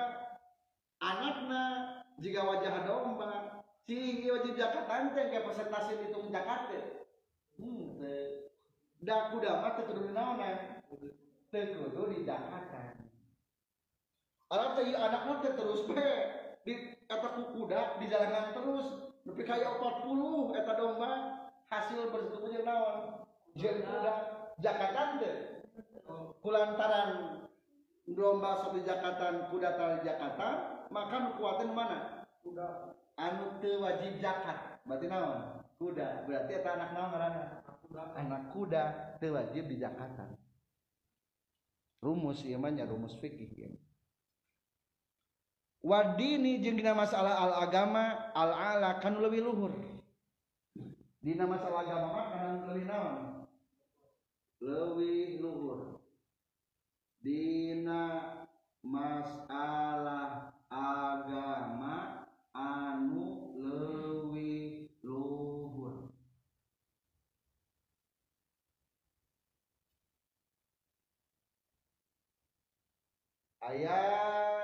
[1.00, 1.64] Anakna
[2.20, 3.64] jika wajah domba.
[3.90, 6.84] Si wajib zakatan teh kayak persentase dihitung zakat teh
[7.58, 8.54] hmm teh.
[9.02, 10.84] Da kuda mah teh kudu naonan
[11.50, 13.02] teh kudu di zakatan
[14.54, 16.10] Alam teh anakna teh terus we
[16.68, 16.74] di
[17.10, 18.88] ku kuda di jalanan terus.
[19.26, 21.39] Nepi kaya 40 eta domba
[21.70, 24.14] hasil jeung naon jeung kuda
[24.58, 25.36] zakatan teh
[26.42, 27.10] kulantaran
[28.10, 30.54] domba sok di zakatan kuda tali zakatan
[30.90, 32.26] maka nu kuatin mana?
[32.42, 32.98] Kuda.
[33.14, 34.82] Anu teu wajib zakat.
[34.90, 35.62] Berarti naon?
[35.78, 36.26] Kuda.
[36.26, 37.44] Berarti eta anak naon ngaranna
[38.18, 38.84] anak kuda.
[39.22, 40.34] Teu wajib di zakatan
[42.00, 43.70] rumus ieu mah rumus fikih ya.
[45.84, 49.72] wadini jeung dina masalah al agama al ala kan leuwih luhur
[51.20, 53.16] dina masalah agama mah kana leuwih naon?
[54.64, 56.00] Leuwih luhur.
[57.20, 58.04] Dina
[58.80, 62.24] masalah agama
[62.56, 66.08] anu leuwih luhur.
[73.60, 74.59] Ayat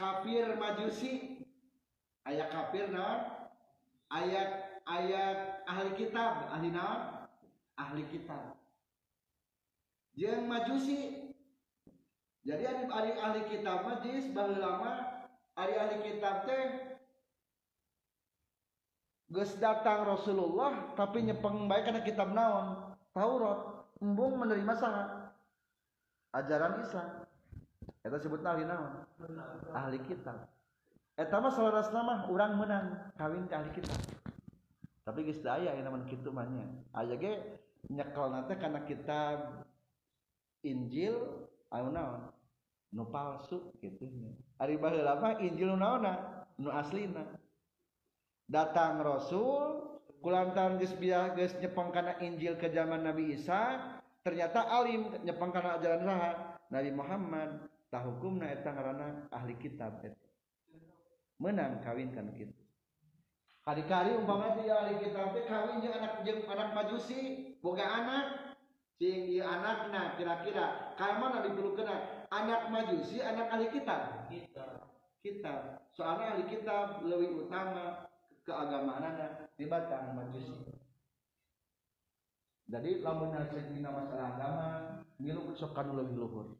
[0.00, 1.44] kafir majusi.
[2.24, 3.20] Ayat kafir naon?
[4.08, 5.38] Ayat ayat
[5.68, 6.48] ahli kitab.
[6.48, 7.28] Ahli naon?
[7.76, 8.56] Ahli kitab.
[10.16, 11.28] Jeung majusi.
[12.40, 14.80] Jadi ahli ahli, ahli kitab majis baheula
[15.60, 16.96] ahli ahli kitab teh
[19.28, 22.96] geus datang Rasulullah tapi nyepeng bae kana kitab naon?
[23.12, 23.84] Taurat.
[24.00, 25.04] Embung menerima saha.
[26.32, 27.29] Ajaran Islam
[28.00, 29.04] Eta sebut ahli naon?
[29.76, 30.48] Ahli kitab.
[31.20, 34.00] Eta mah salarasna mah urang menang kawin ke ahli kitab.
[35.04, 36.64] Tapi geus da aya namun kitu mah nya.
[36.96, 39.66] Aya ge nyekel teh kana kitab
[40.60, 41.16] Injil
[41.72, 42.28] anu naon
[42.90, 44.10] nu palsu gitu
[44.58, 47.22] ari baheula mah injil nu naonna nu aslina
[48.50, 53.94] datang rasul kulantaran geus biasa geus nyepeng kana injil ke zaman Nabi Isa
[54.26, 56.30] ternyata alim nyepeng kana ajaran saha
[56.74, 60.16] Nabi Muhammad tah hukumna eta ngaranna ahli kitab eta
[61.42, 62.30] menang kawin kan
[63.66, 68.50] kali-kali umpama dia ahli kitab teh kawin jeung anak jeung anak majusi boga anak
[69.00, 70.92] sing ieu anakna kira-kira.
[71.00, 71.88] Ka mana dipulukeun
[72.28, 74.28] anak majusi anak ahli kitab.
[75.20, 75.80] Kita.
[75.92, 78.08] soalnya ahli kitab lebih utama
[78.44, 80.52] keagamaan dibanding majusi.
[82.70, 84.68] Jadi lamun dina masalah agama
[85.18, 86.59] ngilu sok lebih luhur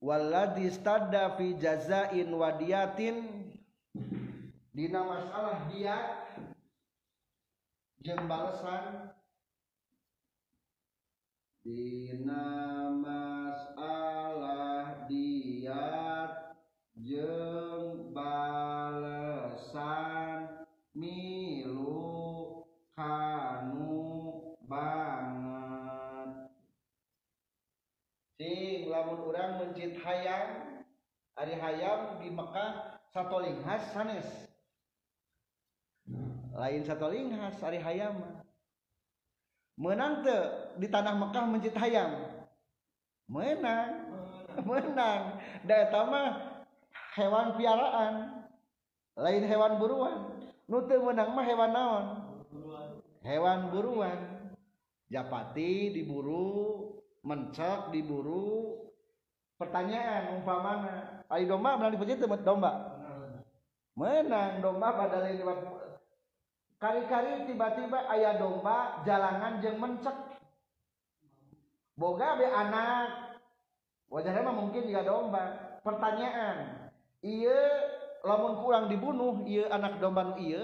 [0.00, 3.16] walladhi stadda fi jazain wadiyatin.
[4.74, 5.96] Dina masalah dia
[7.98, 9.10] jeung balesan
[11.66, 12.42] dina
[29.08, 30.84] lamun urang mencit hayam
[31.32, 34.28] ari hayam di Mekah satu linghas sanes.
[36.52, 38.20] Lain satu linghas ari hayam.
[39.80, 40.38] Menang menante
[40.76, 42.20] di tanah Mekah mencit hayam.
[43.32, 44.12] Menang
[44.68, 45.40] menang.
[45.64, 46.28] Da mah
[47.16, 48.44] hewan piaraan
[49.16, 50.36] lain hewan buruan.
[50.68, 52.04] Nu teu menang mah hewan naon?
[53.24, 54.20] Hewan buruan.
[55.08, 56.92] Japati diburu
[57.24, 58.87] mencak diburu
[59.58, 62.72] pertanyaan umpamana ai domba menang di masjid domba.
[63.98, 65.58] Menang domba pada lewat
[66.78, 70.14] kari-kari tiba-tiba ayah domba jalangan jeng mencek.
[71.98, 73.34] Boga be anak.
[74.08, 75.44] Wajahnya mah mungkin juga domba.
[75.82, 76.88] Pertanyaan
[77.20, 77.60] iya
[78.22, 80.62] lamun kurang dibunuh iya anak domba nu iya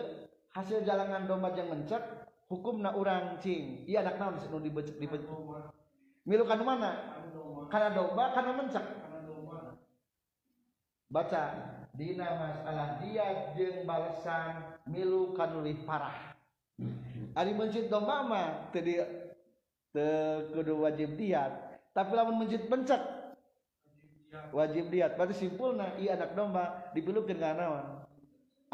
[0.55, 2.01] hasil jalangan domba jeng mencek
[2.47, 3.83] hukum na urang cing.
[3.91, 5.35] Iya anak naon nu dibecek dibencek
[6.25, 7.21] milukan mana?
[7.75, 8.87] Kana domba kana mencek
[11.11, 11.43] baca.
[11.95, 16.35] Dina masalah dia jeung balesan milu kanu leuwih parah.
[17.39, 18.99] Ari mencit domba mah teu di
[19.95, 21.55] teu kudu wajib diat.
[21.95, 22.99] Tapi lamun mencit pencet
[24.51, 25.14] wajib diat.
[25.14, 27.87] Berarti simpulna iya anak domba dipilukeun ka naon?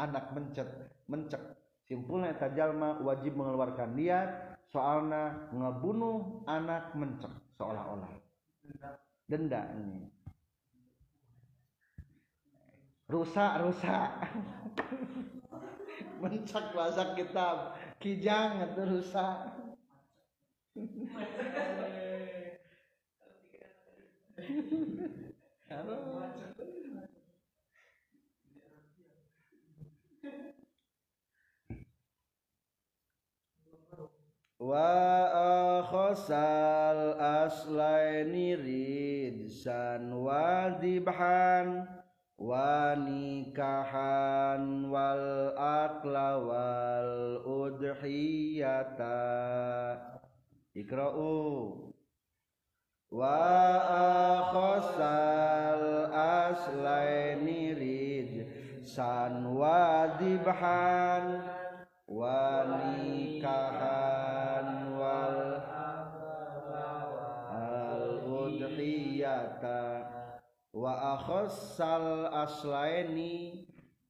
[0.01, 0.65] Anak mencet
[1.05, 1.41] mencek
[1.85, 7.29] simpulna eta jalma wajib mengeluarkan diat soalna ngebunuh anak mencek
[7.61, 8.20] seolah-olah
[9.31, 10.11] denda ini.
[13.07, 14.11] Rusak rusak.
[16.21, 19.37] Mencak bahasa kitab kijang itu rusak
[34.61, 41.89] wa akhasal aslaini ridsan wa dibhan
[42.37, 47.41] wa nikahan wal akla wal
[47.73, 49.17] udhiyata.
[50.77, 51.89] Ikra'u.
[53.09, 53.41] Wa
[54.45, 61.49] akhasal aslaini ridsan wa dibhan
[62.05, 64.10] wa nikahan
[69.61, 70.09] udhiyata
[70.73, 73.67] wa akhassal aslaini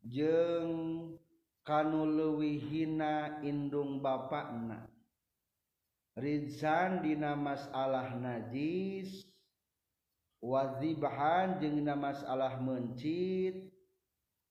[0.07, 1.17] jeung
[1.67, 4.87] kanu leuwihina indung bapakna.
[6.15, 9.23] Rizan dina masalah najis
[10.43, 13.71] wazibhan jeung dina masalah mencit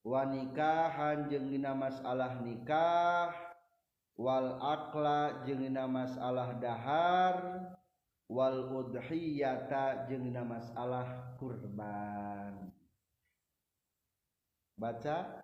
[0.00, 3.28] wa nikahan jeung dina masalah nikah
[4.16, 7.36] wal akla jeung dina masalah dahar
[8.30, 12.70] Walhiyata jeng namas Allah kurban.
[14.78, 15.42] Baca.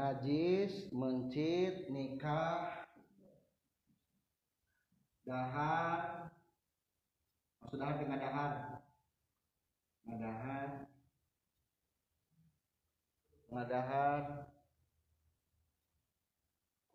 [0.00, 2.88] Najis mencit nikah
[5.28, 6.32] dahar.
[7.60, 8.80] Maksudnya dengan dahar?
[10.08, 10.88] Ngadahan
[13.52, 14.48] ngadahan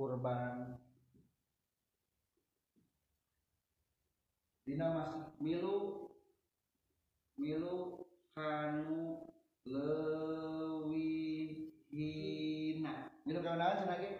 [0.02, 0.82] kurban.
[4.66, 6.10] Dina mas milu
[7.38, 8.02] milu
[8.34, 9.30] kanu
[9.62, 10.86] lewihina
[13.26, 14.12] minum daun naon cenah ge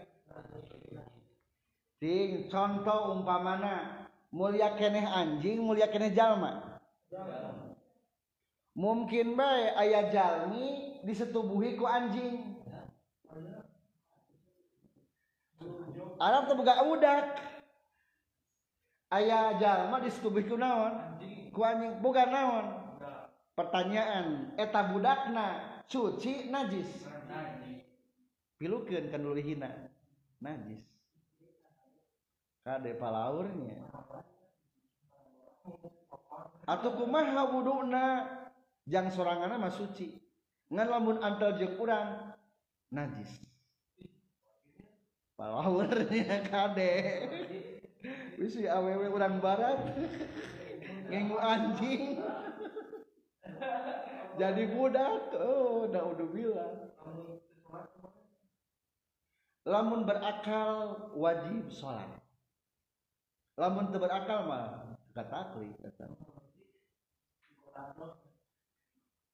[2.02, 6.82] ting contoh umpamana mulia keneh anjing mulia keneh jalma.
[8.76, 12.60] Mungkin bae aya jalmi disetubuhi ku anjing.
[16.20, 17.40] Arab teh boga udak.
[19.14, 21.22] Ayah jalma disetubuhi ku naon?
[21.56, 22.84] Ku anjing boga naon?
[23.56, 27.15] Pertanyaan eta budakna suci najis.
[28.66, 29.38] pilukeun kan dulu
[30.42, 30.82] najis
[32.66, 33.78] kade palaurnya.
[36.66, 38.26] Atau kumaha wuduna
[38.90, 40.18] jang sorangan mah suci.
[40.74, 42.34] Ngan lamun antel jeung urang
[42.90, 43.30] najis
[45.38, 46.94] palaurnya kade.
[48.42, 49.78] Wis awewe urang barat.
[51.14, 52.18] Ngengu anjing.
[54.42, 55.38] Jadi budak.
[55.38, 56.76] Oh udah udah bilang.
[59.66, 62.06] Lamun berakal wajib sholat.
[63.58, 66.12] Lamun teu berakal mah katakli kata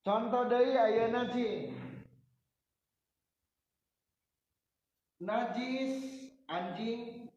[0.02, 1.74] contoh deui ayeuna cing
[5.22, 5.94] najis
[6.50, 7.30] anjing.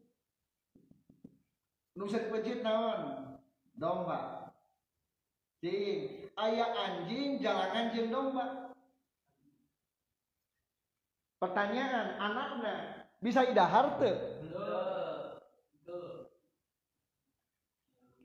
[1.95, 2.27] Nu bisa
[2.59, 3.01] naon?
[3.79, 4.51] Domba.
[5.63, 8.64] Cing aya anjing jalangan jeung domba
[11.39, 12.75] pertanyaan anaknya
[13.19, 14.15] bisa idahar teu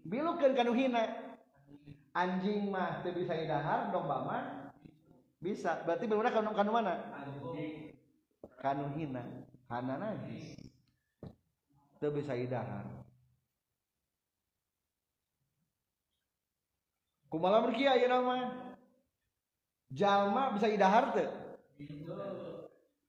[0.07, 1.35] bilukeun kanu hina
[2.15, 4.45] anjing mah teu bisa idahar domba mah
[5.41, 5.81] bisa.
[5.87, 6.95] Berarti bener kanu kanu mana
[8.61, 9.23] kanu hina
[9.71, 10.59] kana najis
[12.03, 12.87] teu bisa idahar.
[17.31, 18.43] Kumaha kieu ayeuna mah
[19.95, 21.31] jalma bisa idahar teu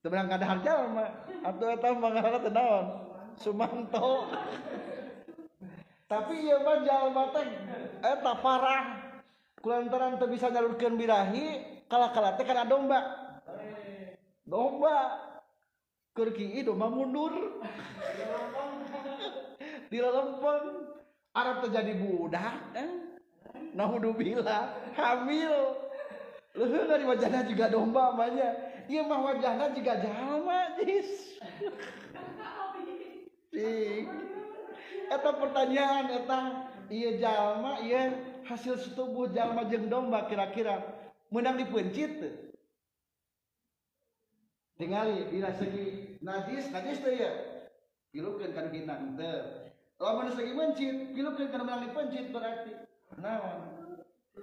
[0.02, 1.06] teu beunang kadahar jalma
[1.46, 2.86] atuh eta mah ngaranna teu naon?
[3.38, 4.28] Sumanto.
[6.10, 7.46] Tapi ieu mah jalma teh
[8.02, 8.84] eta parah.
[9.62, 11.46] Kulantaran teu bisa nyalurkeun birahi
[11.86, 13.00] kala-kala teh kana domba.
[14.42, 14.98] Domba.
[16.18, 17.62] Keur kieu domba mundur.
[19.92, 20.66] Di lempeng
[21.32, 22.90] Arab terjadi budak eh?
[23.72, 25.56] Naudzubillah hamil
[26.52, 31.40] Luhur dari wajahnya juga domba amanya Iya mah wajahnya juga jalma jis.
[35.08, 36.40] Eta pertanyaan eta.
[36.92, 38.20] Iya jalma iya.
[38.44, 40.84] Hasil setubuh jalma jeung domba kira-kira.
[41.32, 42.20] Menang dipencit.
[42.20, 42.52] Teu?
[44.82, 47.30] tingali dina segi najis najis teh ya
[48.10, 49.70] pilukeun kan hina teu
[50.02, 52.74] lamun segi mencit pilukeun kan menang dipencit berarti.
[53.22, 53.71] Naon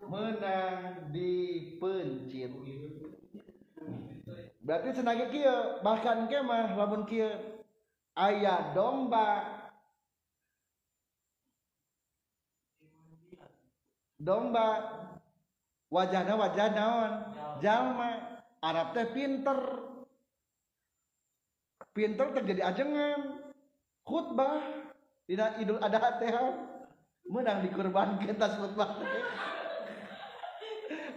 [0.09, 2.53] menang dipencit
[4.61, 7.59] berarti senaga kieu bahkan ke mah lamun kieu
[8.19, 9.29] aya domba.
[14.19, 14.69] Domba.
[15.89, 17.13] Wajahna wajah naon?
[17.63, 18.43] Jalma.
[18.59, 19.59] Arab teh pinter.
[21.95, 23.47] Pinter terjadi ajengan.
[24.03, 24.59] Khutbah.
[25.31, 26.35] Dina idul adha teh
[27.29, 28.99] menang dikurbankeun tas khutbah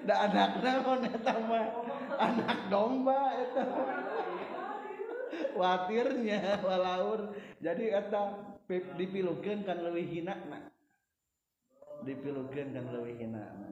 [0.08, 1.68] da anak naon eta mah
[2.18, 3.64] anak domba eta.
[5.56, 7.36] Watirnya walaur.
[7.62, 10.72] Jadi eta dipilukeun kan leuwih hinana
[12.08, 13.68] dipilukeun kan leuwih hinana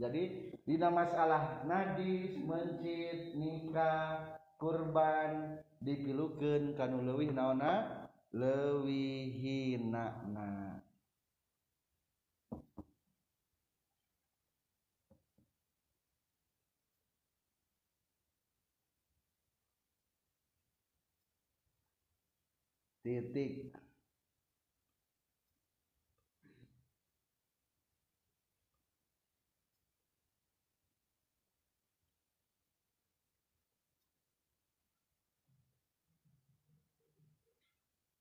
[0.00, 0.22] jadi
[0.64, 10.80] dina masalah najis mencit nikah kurban dipilukeun kanu leuwih naonna leuwih hinana
[23.02, 23.72] titik.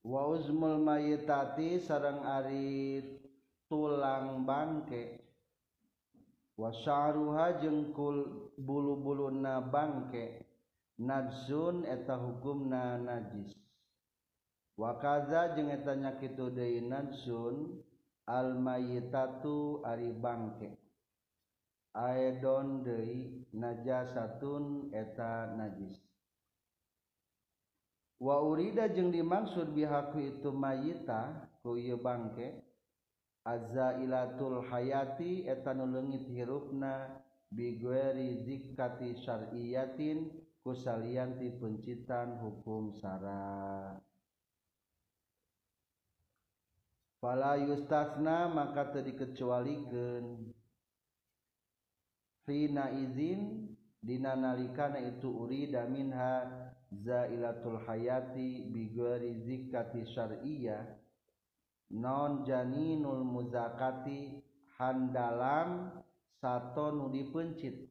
[0.10, 3.04] Wa uzmul mayitati sareng ari
[3.70, 5.22] tulang bangke.
[6.58, 7.94] Wa sya'ruha jeung
[8.58, 10.42] bulu-buluna bangke.
[11.00, 13.54] Najsun eta hukumna najis
[14.80, 17.84] wakaza jeung etanya kitu deui nafsun
[18.24, 20.72] al mayitatu ari bangke
[21.92, 26.00] aedon deui najasatun eta najis.
[28.24, 32.64] Wa urida jeung dimaksud bihaku itu mayita ku ieu bangke
[33.44, 37.20] azailatul hayati eta nu leungit hirupna
[37.52, 40.32] bigueri zikati syar'iyatin
[40.64, 43.96] kusalian ti pencitan hukum syara
[47.20, 50.56] Fala yustasna maka teu dikecualikeun.
[52.48, 56.48] Hina izin dina nalikana itu urida minha
[56.90, 60.98] zailatul hayati bighairi zikati syar'iyah
[61.94, 64.42] non janinul muzakati
[64.80, 65.92] handalam
[66.42, 67.86] sato nu dipencit.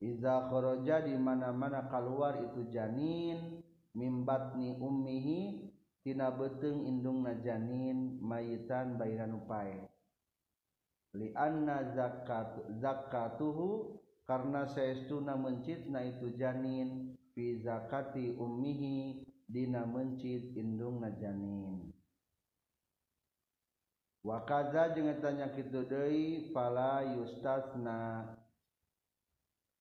[0.00, 3.60] Iza kharaja di mana-mana keluar itu janin
[3.92, 5.69] mimbatni ummihi
[6.04, 9.88] tina beteng indung najanin mayitan bairan upae
[11.16, 13.98] li anna zakat zakatuhu
[14.28, 21.90] karena saestuna mencitna itu janin fi zakati ummihi dina mencit indung najanin
[24.20, 28.36] wa kadza jeung tanya kitu deui fala yustasna.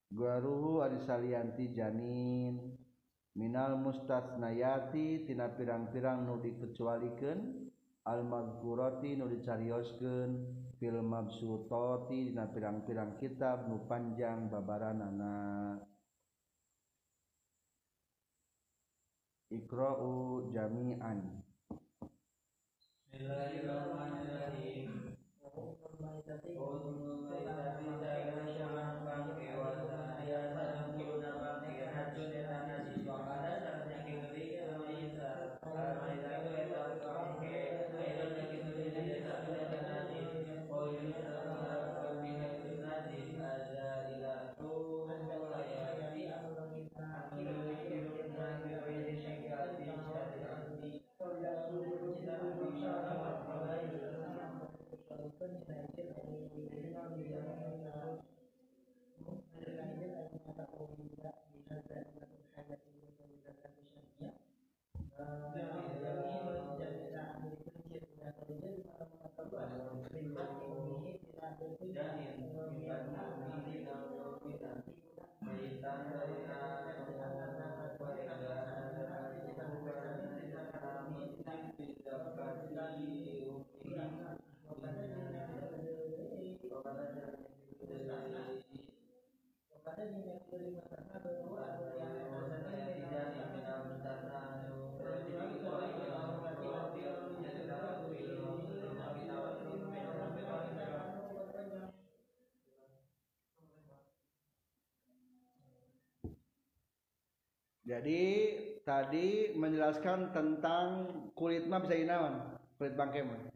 [0.09, 2.78] Garuhu ari salianti janin.
[3.39, 7.71] Minal mustasnayati tina pirang-pirang nu dikecualikeun
[8.03, 10.31] al mazkurati nu dicarioskeun.
[10.79, 15.75] Fil mabsutati dina pirang-pirang kitab nu panjang babaranana.
[19.51, 21.43] Iqra'u jami'an.
[23.11, 24.99] Bismillahirrahmanirrahim.
[107.89, 108.22] Jadi
[108.86, 113.49] tadi menjelaskan tentang kulit mah bisa dinawan, kulit bangke mah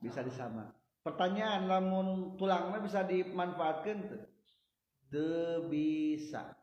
[0.00, 0.72] bisa disama.
[1.04, 4.33] Pertanyaan lamun tulang mah bisa dimanfaatkan tuh?
[5.14, 6.58] Teu bisa.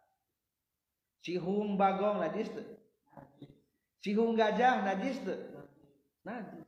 [1.24, 2.68] Cihung bagong najis tuh?
[4.04, 5.40] Cihung gajah najis tuh?
[6.28, 6.68] Najis.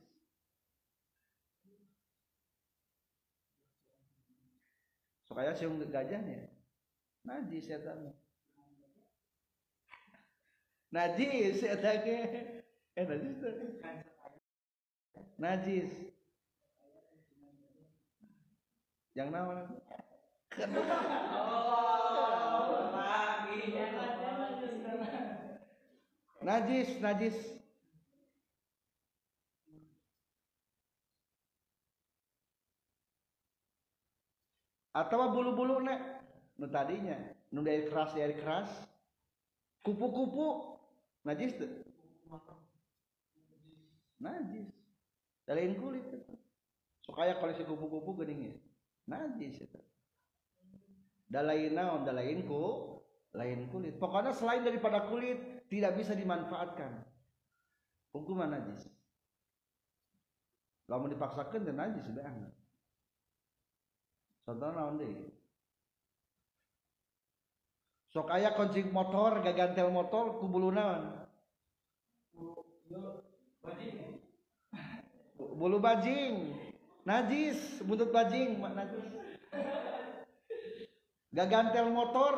[5.28, 6.54] Sokaya cihung gajahnya
[7.24, 8.12] najis ya tamu
[10.92, 12.18] najis eta ge
[12.94, 13.54] eh najis tuh
[15.40, 15.90] najis
[19.16, 19.80] yang naon
[26.44, 27.34] najis najis.
[34.94, 35.98] Atau bulu-bulu nek?
[36.54, 37.18] Nu tadinya
[37.50, 38.70] nu dari keras dari keras.
[39.82, 40.78] Kupu-kupu.
[41.26, 41.66] Najis tuh
[44.22, 44.70] najis.
[45.50, 46.34] Dalain kulit itu
[47.04, 48.56] supaya koleksi kupu-kupu geningnya
[49.04, 49.80] najis itu
[51.34, 52.94] dalain naon dalain ku
[53.34, 53.98] lain kulit.
[53.98, 57.02] Pokoknya selain daripada kulit tidak bisa dimanfaatkan.
[58.14, 58.86] Hukuman najis.
[60.86, 62.30] Kalau dipaksakan dan najis sudah.
[64.46, 65.14] Contohnya naon deh
[68.14, 71.26] sok aya kunci motor gagantel motor ku bulu naon?
[75.34, 76.54] Bulu bajing.
[77.02, 79.02] Najis buntut bajing najis
[81.34, 82.34] gagantel motor.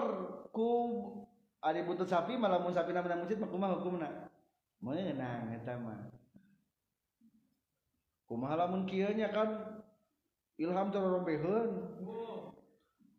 [0.51, 0.69] Ku
[1.61, 4.09] ada buntut sapi malah mun sapi namanya masjid mah kumaha hukumna
[4.81, 6.09] meunang eta mah.
[8.25, 9.77] Kumaha lamun kieu nya kan.
[10.57, 11.69] Ilham cara rombeheun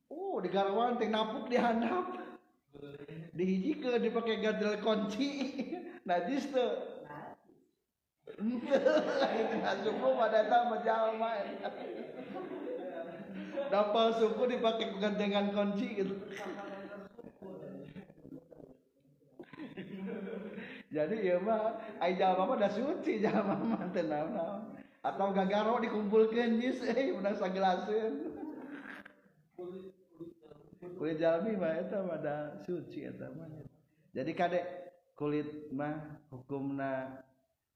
[0.09, 2.17] oh di garwan teh napuk di handap.
[3.37, 5.29] Dihiji ke dipakai gadel kunci.
[6.09, 6.97] Najis tuh
[8.37, 11.41] Nah, suku pada tahu jalma
[13.67, 16.15] Dapal suku dipakai gandengan kunci gitu.
[20.87, 26.57] Jadi ya mah, ai jalma mah udah suci jalma mah teu naon Atau gagaro dikumpulkeun
[26.63, 28.33] jis eh udah sagelaseun.
[30.97, 33.51] Kulit jalmi mah eta mah da suci eta mah.
[34.15, 34.65] Jadi kadek
[35.13, 37.21] kulit mah hukumna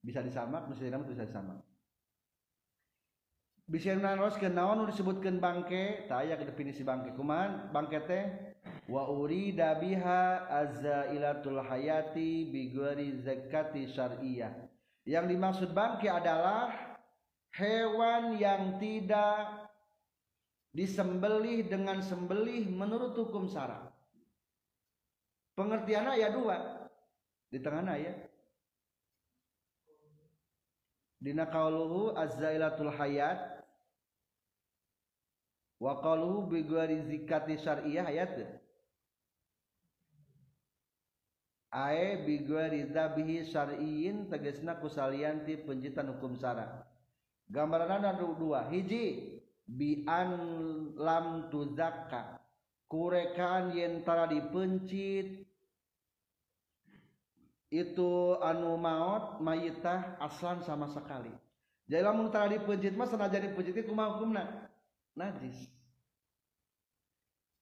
[0.01, 1.61] bisa disamak bisa disamak
[3.71, 6.11] bisa bisa naroskeun naon nu disebutkeun bangke?
[6.11, 7.15] Tah aya definisi bangke.
[7.15, 7.71] Kumaha?
[7.71, 8.23] Bangke teh?
[8.91, 12.75] Wa urida biha azailatul hayati bi
[13.23, 14.51] zakati syar'iyyah
[15.07, 16.69] yang dimaksud bangke adalah
[17.57, 19.71] hewan yang tidak
[20.71, 23.91] disembelih dengan sembelih menurut hukum syara
[25.57, 26.57] pengertian ayat dua.
[27.51, 28.31] Di tengah ayat
[31.19, 33.60] dina qauluhu azzailatul hayat
[35.81, 38.37] wa qauluhu bi ghairi zikati syar'iyyah ayat
[41.73, 46.85] ae bi ghairi dzabihi syar'iyyin tegasna kusalian ti penjitan hukum syara
[47.51, 48.71] gambaran ada dua.
[48.71, 50.31] Hiji bi an
[50.95, 52.39] lam tuzakka.
[52.91, 55.47] Kurekan yen tara dipencit
[57.71, 58.11] itu
[58.43, 61.31] anu maut mayitah aslan sama sekali.
[61.87, 64.43] Jadi lamun tara dipencit mah sanajan dipencit kumaha hukumna
[65.15, 65.69] najis.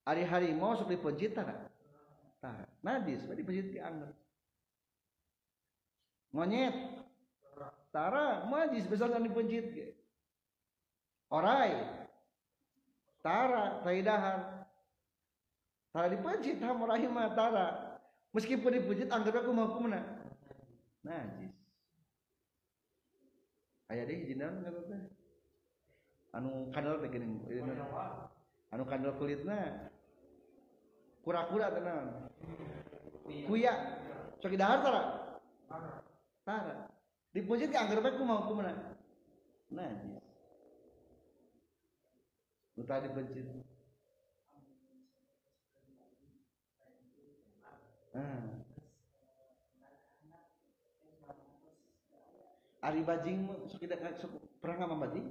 [0.10, 1.70] Ari harimau sok dipencit tara
[2.41, 4.14] tara najis we dipencit ke anggar
[6.34, 6.74] monyet.
[7.89, 9.70] Tara najis besar kan dipencit
[11.30, 11.74] orai.
[13.20, 14.66] Tara tai dahar.
[15.93, 17.68] Tara dipencit ham orai mah tara.
[18.30, 20.06] Meskipun dipuji anggap aku mau kumana
[21.02, 21.50] najis.
[23.89, 25.18] Ayah deh jinan nggak
[26.36, 27.28] anu kandel teh gini.
[28.70, 29.90] Anu kandel kulitnya
[31.26, 32.30] kura-kura tenan
[33.46, 33.74] kuya.
[34.40, 35.02] Sok dahar tara?
[36.48, 36.76] Tara.
[37.36, 38.74] Dipuji anggap aku mau kumana
[39.70, 40.18] najis
[42.80, 43.44] Udah dipencit.
[48.16, 48.64] Hmm.
[52.80, 54.32] Ari bajing sok tidak sok
[54.64, 55.28] pernah nggak bajing?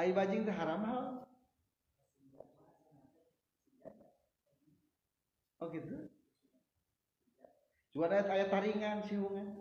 [0.00, 1.04] Ari bajing teh haram hal?
[5.60, 6.08] Oh gitu.
[7.92, 9.60] Cuma ayat ayat taringan hubungan.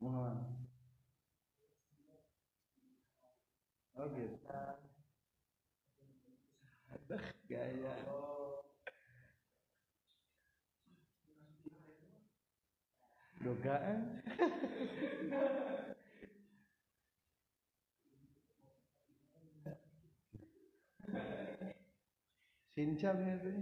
[0.00, 0.40] Muhammad.
[3.98, 4.38] Oh gitu.
[7.50, 8.07] Gaya.
[13.48, 14.20] Dugaan.
[22.76, 23.56] Sincap ya tuh.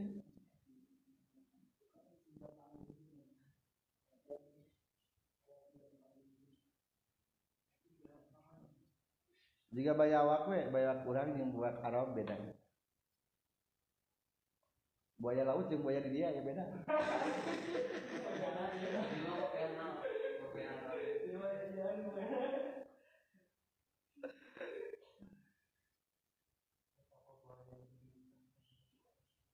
[9.77, 12.33] jika bayawak we bayawak kurang yang buat Arab beda
[15.17, 16.65] buaya laut yang buaya di dia ya beda.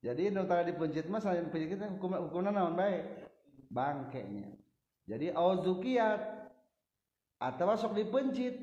[0.03, 3.07] Jadi nu tara dipencit mah selain pencit kita hukum hukumna naon bae?
[3.71, 4.51] Bangkenya
[5.07, 6.21] jadi auzukiyat
[7.43, 8.55] atau sok dipencit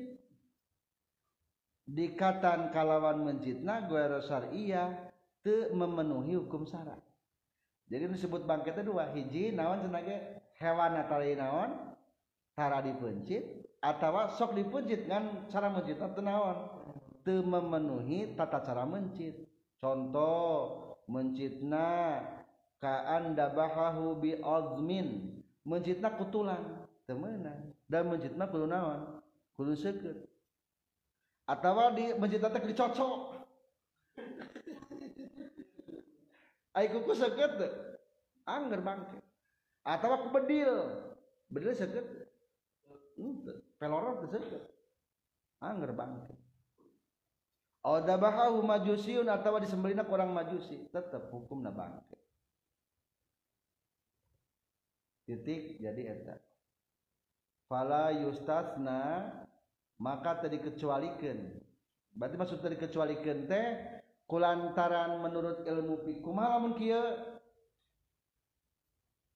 [1.84, 5.09] dikatan kalawan mencitna gue syariah
[5.40, 7.00] te memenuhi hukum syarat.
[7.90, 11.70] Jadi disebut bangkitnya dua hiji naon cenage hewan atau naon?
[12.54, 16.58] Tara dipencit atau sok dipencit kan cara mencit atau naon?
[17.26, 19.48] Te memenuhi tata cara mencit.
[19.80, 22.20] Contoh mencitna
[22.78, 25.40] kaan dabahahu bi azmin.
[25.66, 29.18] Mencitna kutulan temenan dan mencitna kudu naon?
[29.56, 30.30] Kudu seket
[31.50, 33.42] atau di mencitna teh dicocok
[36.74, 37.58] kuku seket
[38.46, 39.18] angger bangke.
[39.82, 40.74] Atau aku bedil.
[41.50, 42.06] Bedil seket
[43.78, 44.62] pelorot seket.
[45.60, 46.34] Angger bangke.
[47.80, 50.86] Au dabahahu majusiun atau disembelihna orang majusi.
[50.92, 52.18] Tetap hukumna bangke.
[55.26, 56.36] Titik jadi eta.
[57.70, 59.30] Fala yustasna
[60.00, 61.54] maka tadi kecualikan.
[62.10, 63.99] Berarti maksud tadi kecualikan teh
[64.30, 67.02] kulantaran menurut ilmu fikum lamun kieu?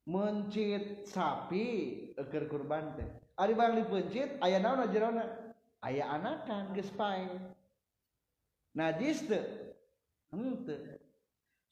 [0.07, 1.67] Mencit sapi
[2.15, 3.09] eker kurban teh.
[3.35, 5.27] Ari bang dipencit aya naon jerona
[5.83, 7.27] aya anakan geus pae
[8.79, 9.43] najis teu
[10.31, 11.03] henteu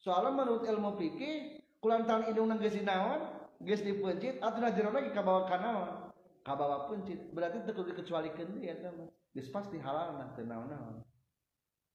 [0.03, 3.31] soalnya menurut ilmu fikih kulantaran hidung nang geus naon
[3.63, 6.11] geus dipencit atuh jerona ge kabawa kanaon
[6.43, 7.31] kabawa pencit.
[7.31, 10.99] Berarti teu kudu dikecualikeun ya teman geus pasti halal nah teu naon-naon.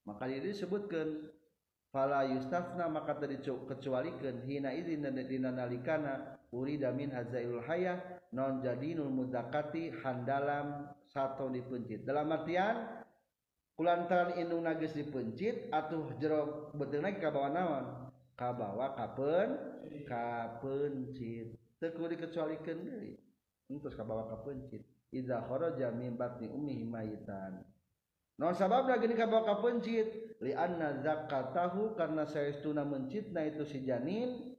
[0.09, 1.29] maka ini disebutkan
[1.93, 8.01] fala yustafna maka tadi kecualikan hina izin dan dina nalikana urida min hazailul hayah
[8.33, 12.09] non jadinul mudakati handalam satu dipencit.
[12.09, 13.05] Dalam artian
[13.77, 17.85] kulantaran indung nagis dipencit atau jero betul naik kabawa naon?
[18.33, 19.49] Kabawa kapen
[20.09, 21.53] kapencit.
[21.79, 23.13] Teu dikecualikan deui.
[23.69, 24.85] Terus kabawa kapencit.
[25.09, 27.65] Idza kharaja min batni ummihi mayitan
[28.39, 30.39] non sabab lagi ini kabawa kapencit.
[30.39, 34.55] Li anna zakatahu karena saestuna mencitna itu si janin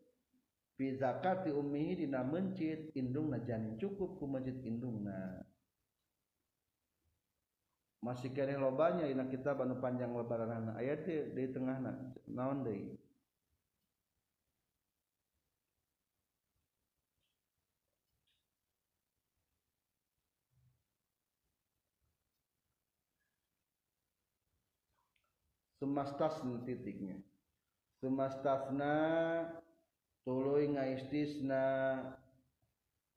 [0.75, 5.39] fi zakati ummihi dina mencit indungna janin cukup ku mencit indungna.
[8.03, 11.95] Masih kene lobanya dina kitab anu panjang lebaran ayat di tengahna
[12.27, 12.95] naon deui?
[25.79, 27.15] sumastasna titiknya.
[28.03, 28.93] Sumastasna
[30.27, 31.63] tuluy ngaistisna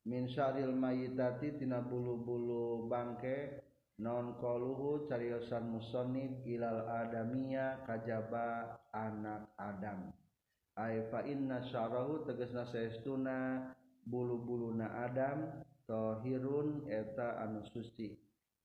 [0.06, 3.62] min syaril mayitati tina bulu-bulu bangke
[3.98, 10.14] non qaluhu cariosan musonib ilal adamia kajaba anak adam.
[10.78, 13.70] Ay fa inna syarahu tegasna saestuna
[14.08, 18.21] bulu-buluna adam tohirun eta anu suci.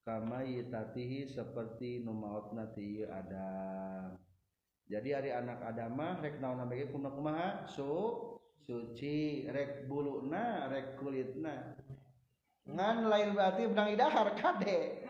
[0.07, 4.15] Kama yitatihi seperti nu mautna ti adam.
[4.87, 7.49] Jadi hari anak adamah rek naon bagi kumaha kumaha?
[7.67, 7.91] Su
[8.63, 9.43] suci.
[9.51, 11.75] Rek buluna rek kulitna.
[12.71, 15.03] Ngan lain berarti benang dahar kade.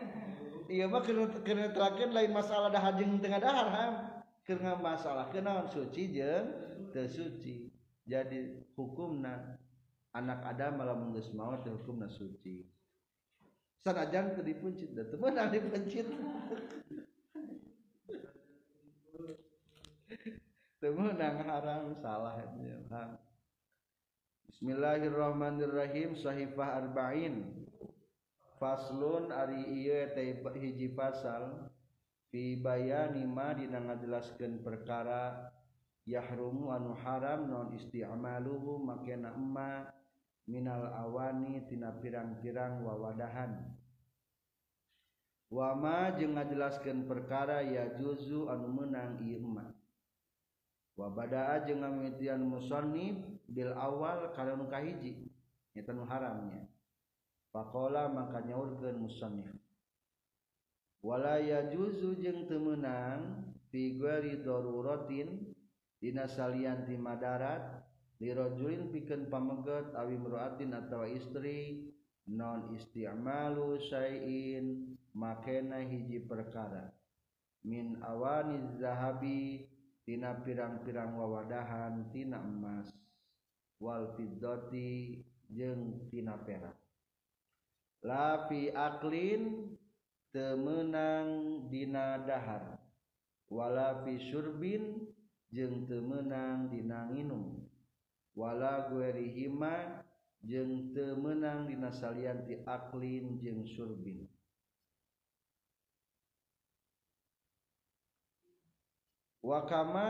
[0.66, 3.94] Iya mah kena kena terakhir lain masalah dahar jeung tengah dahar ham
[4.42, 6.46] kena masalah kenaon suci jeung
[6.90, 7.70] teu suci.
[8.02, 9.62] Jadi hukumna
[10.10, 12.66] anak adam lamun geus maot hukumna suci
[13.84, 16.06] sanajan teu dipuncit da teu meunang dipuncit
[20.82, 23.28] teu meunang haram salah eta
[24.48, 27.46] Bismillahirrahmanirrahim Sahifah Arba'in.
[28.58, 31.70] Faslun ari ieu teh hiji pasal.
[32.32, 35.52] Fi bayani ma dina ngajelaskeun perkara.
[36.10, 39.94] Yahrumu anu haram non isti'maluhu makena emma
[40.48, 43.68] minal awani tina pirang-pirang wawadahan.
[45.52, 49.40] Wama jeung ngajelaskeun perkara ya juzu anu menang ieu
[50.98, 53.16] wabadaa jeung ngamitian musannif
[53.48, 55.28] bil awal kana nu kahiji
[55.76, 56.68] eta nu haramnya.
[57.48, 59.52] Faqala maka nyaurkeun musannif.
[61.00, 65.54] Wala yajuzu jeung teu meunang fi ghairi daruratin
[65.96, 67.87] dina salian ti madarat
[68.18, 71.86] dirojulin pikeun pameget awi mruatin atawa istri
[72.26, 76.92] non isti'malu syai'in makena hiji perkara.
[77.64, 79.66] Min awani zahabi
[80.02, 82.90] tina pirang-pirang wawadahan tina emas.
[83.78, 86.74] Wal fiddati jeung tina perak.
[88.02, 89.74] Lafi aklin
[90.34, 92.82] temenang dina dahar.
[93.48, 95.06] Wala fi syurbin
[95.54, 97.67] jeung temenang dina nginum.
[98.38, 100.06] wala guerihima
[100.46, 104.30] jeung temenang dinasalianti aklin jeung surbin
[109.42, 110.06] wakama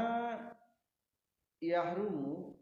[1.65, 2.53] yahrumu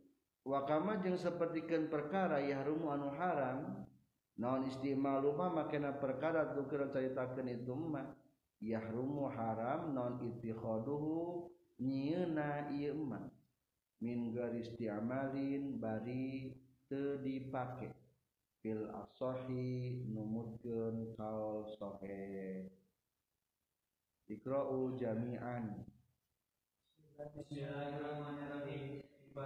[0.47, 3.83] wakama jeung sapertikeun perkara yahrumu anu haram
[4.39, 8.15] naon istimalu mah makena perkara tukeun caritakeun itu mah
[8.63, 11.51] yahrumu haram naon ittikhaduhu
[11.83, 13.36] nyieuna ieu mah.
[14.01, 16.53] Min garis diamalin bari
[16.89, 17.93] teu dipake.
[18.63, 22.67] Fil asohi numutkeun kaul sahih
[24.27, 25.87] Iqra'u jami'an.
[27.15, 29.07] Bismillahirrahmanirrahim.
[29.37, 29.43] Bi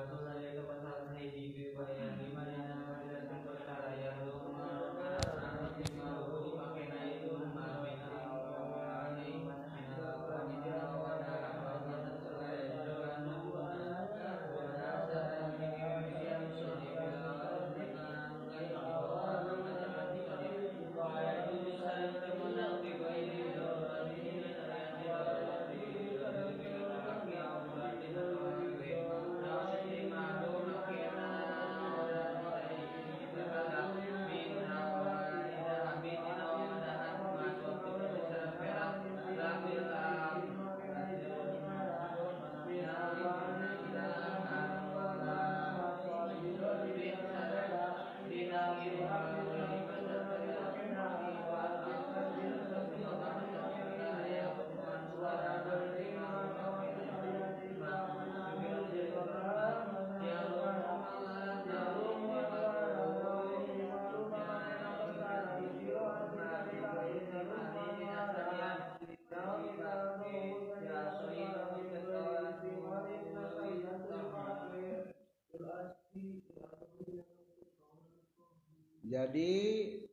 [79.21, 79.53] jadi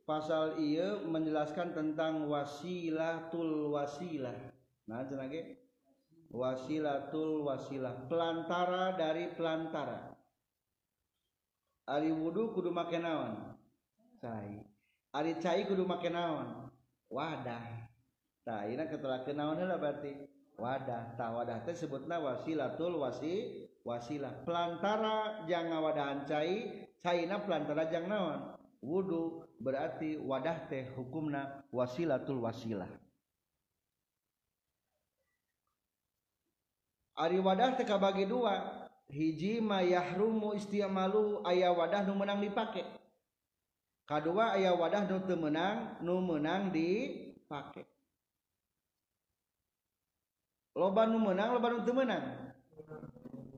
[0.04, 4.36] pasal ia menjelaskan tentang wasilatul wasilah.
[4.84, 5.56] Nah cenah ge?
[6.28, 8.04] Wasilatul wasilah.
[8.04, 10.12] Pelantara dari pelantara.
[11.88, 13.56] Ari wudu kudu make naon?
[14.20, 14.60] Cai
[15.16, 16.68] ari cai kudu make naon?
[17.08, 17.88] Wadah.
[18.44, 20.12] Tah ina ketelakeun naon heula berarti?
[20.60, 21.16] Wadah.
[21.16, 24.44] Tah wadah teh sebutna wasilatul wasi wasilah.
[24.44, 32.88] Pelantara jang ngawadahan cai caina pelantara jang naon wudhu berarti wadah teh hukumna wasilatul wasilah.
[37.18, 42.86] Ari wadah teh kabagi dua hiji ma yahrumu istiamalu aya wadah nu menang dipake.
[44.06, 47.82] Kadua aya wadah nu teu menang nu menang dipake.
[50.78, 52.54] Loba nu menang loba nu teu menang.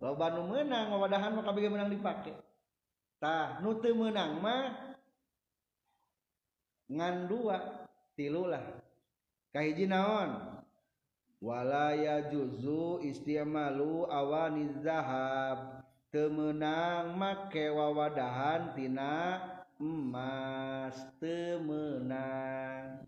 [0.00, 2.32] Loba nu menang wadahan mah kabagi menang dipake.
[3.20, 4.89] Tah nu teu menang mah
[6.90, 7.86] ngan dua
[8.18, 8.82] tilulah
[9.54, 10.60] kahiji naon?
[11.40, 15.80] Walaya juzu istimalu awani zahab.
[16.10, 19.40] Temenang make wawadahan tina
[19.80, 20.98] emas.
[21.16, 23.06] Temenang.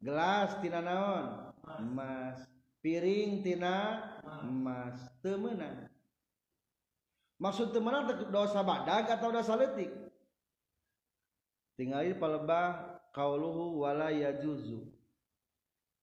[0.00, 1.52] Gelas tina naon?
[1.68, 2.48] Emas.
[2.80, 4.00] Piring tina
[4.40, 4.96] emas.
[5.20, 5.92] Temenang.
[7.36, 10.01] Maksud temenang dosa badag atau dosa letik
[11.76, 14.88] tinggal palebah kauluhu wala yajuzu.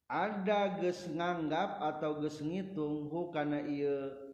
[0.09, 4.33] Ada geus nganggap atau geus ngitung hu kana ieu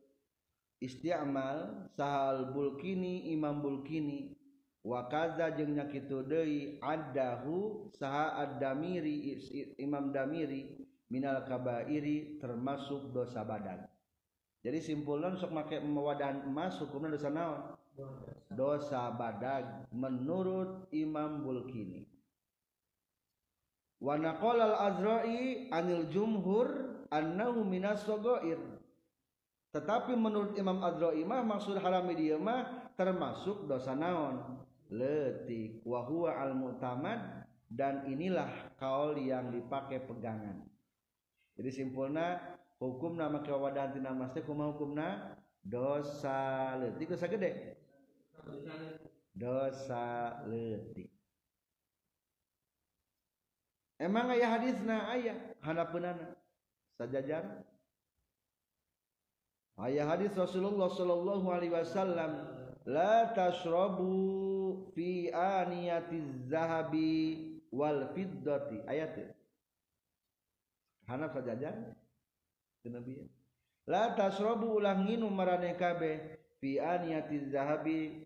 [0.80, 4.40] isti'mal sahal bulkini imam bulkini.
[4.86, 9.34] Wa kadza jeung nya kitu deui adahu saha ad-damiri
[9.82, 10.78] imam damiri
[11.10, 13.84] minal kabairi termasuk dosa badan.
[14.62, 17.78] Jadi simpulnya sok make wadahan emas hukumnya dosa naon?
[18.52, 22.08] Dosa badag menurut Imam Bulkini.
[24.00, 26.68] Wa al-azra'i anil jumhur
[27.10, 28.60] annahu minas sogoir
[29.76, 34.64] tetapi menurut Imam Azra'i mah maksud haram dia mah termasuk dosa naon?
[34.88, 35.84] Letik.
[35.84, 40.64] Wa huwa al-mu'tamad dan inilah kaul yang dipakai pegangan.
[41.60, 42.40] Jadi simpulnya
[42.80, 45.36] hukum nama kewadahan tina mas teh kumaha hukumna?
[45.60, 46.80] Dosa.
[46.80, 47.76] Leutik dosa gede
[49.36, 51.12] dosa leutik.
[54.00, 56.36] Emang aya hadisna aya hanapeunana?
[57.00, 57.64] Sajajar?
[59.80, 62.48] Aya hadis Rasulullah sallallahu alaihi wasallam
[62.88, 68.84] la tashrabu fi aniyatiz zahabi wal fiddati.
[68.88, 69.36] Ayat
[71.08, 71.96] hanap sajajar?
[72.86, 73.18] Nabi
[73.90, 78.25] la tasrobu ulang nginum marane kabeh fi aniyati zahabi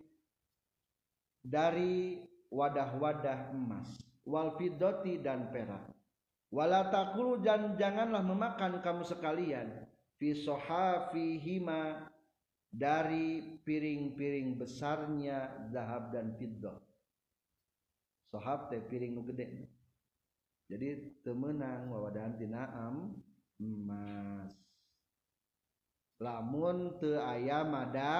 [1.44, 3.88] dari wadah-wadah emas
[4.26, 4.58] wal
[5.22, 5.86] dan perak.
[6.50, 9.86] Wala takulu dan janganlah memakan kamu sekalian
[10.18, 12.10] fi sohafihima
[12.70, 16.78] dari piring-piring besarnya zahab dan fiddah.
[18.30, 19.66] Sohab teh piring nu gede.
[20.70, 23.18] Jadi temenang wawadahan tinaam
[23.58, 24.54] emas.
[26.22, 28.18] Lamun te aya mada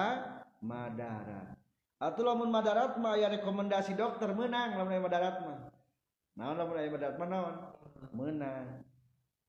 [0.58, 1.59] madarat
[2.00, 5.58] atau lamun madarat mah aya rekomendasi dokter menang lamun aya madarat mah
[6.40, 7.56] naon lamun aya madarat mah naon?
[8.16, 8.66] Menang.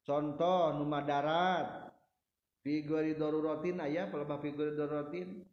[0.03, 1.95] Contoh nu madarat
[2.59, 5.47] figuri daruratin aya pelebah figuri daruratin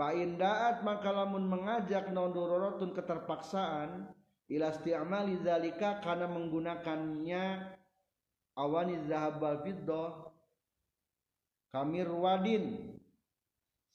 [0.00, 4.08] Paindaat maka lamun mengajak non daruratun keterpaksaan
[4.48, 7.76] ila isti'mali zalika karena menggunakannya
[8.56, 10.32] awani zahab wal fiddah
[11.68, 12.96] kamir wadin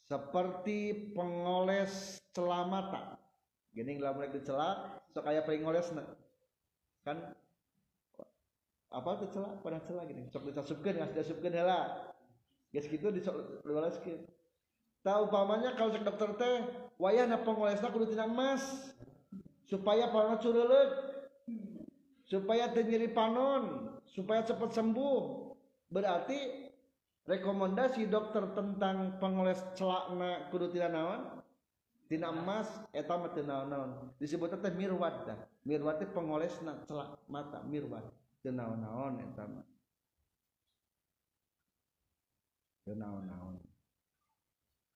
[0.05, 3.17] seperti pengoles celamata
[3.73, 6.05] gini nggak mulai dicela so kayak pengolesna
[7.01, 7.33] kan
[8.95, 10.23] apa tuh celah pada celah gini.
[10.31, 12.15] Sok ditasupkan nggak ditasupkan lah
[12.71, 14.23] guys gitu dioleskan
[15.03, 16.57] tahu pamannya kalau dokter teh
[16.95, 18.63] wayah na pengolesna kudu tina emas
[19.67, 21.15] supaya para curelek
[22.25, 23.93] supaya terjadi panon.
[24.09, 25.53] Supaya cepat sembuh.
[25.93, 26.64] Berarti
[27.25, 31.21] rekomendasi dokter tentang pengoles celakna kudu tidak naon?
[32.05, 33.89] Tina emas eta mah naon naon?
[34.21, 35.39] Disebut teh mirwat dah.
[35.65, 38.05] Mirwat teh pengolesna celak mata mirwat.
[38.45, 39.65] Teu naon-naon eta mah.
[42.85, 43.57] Teu naon-naon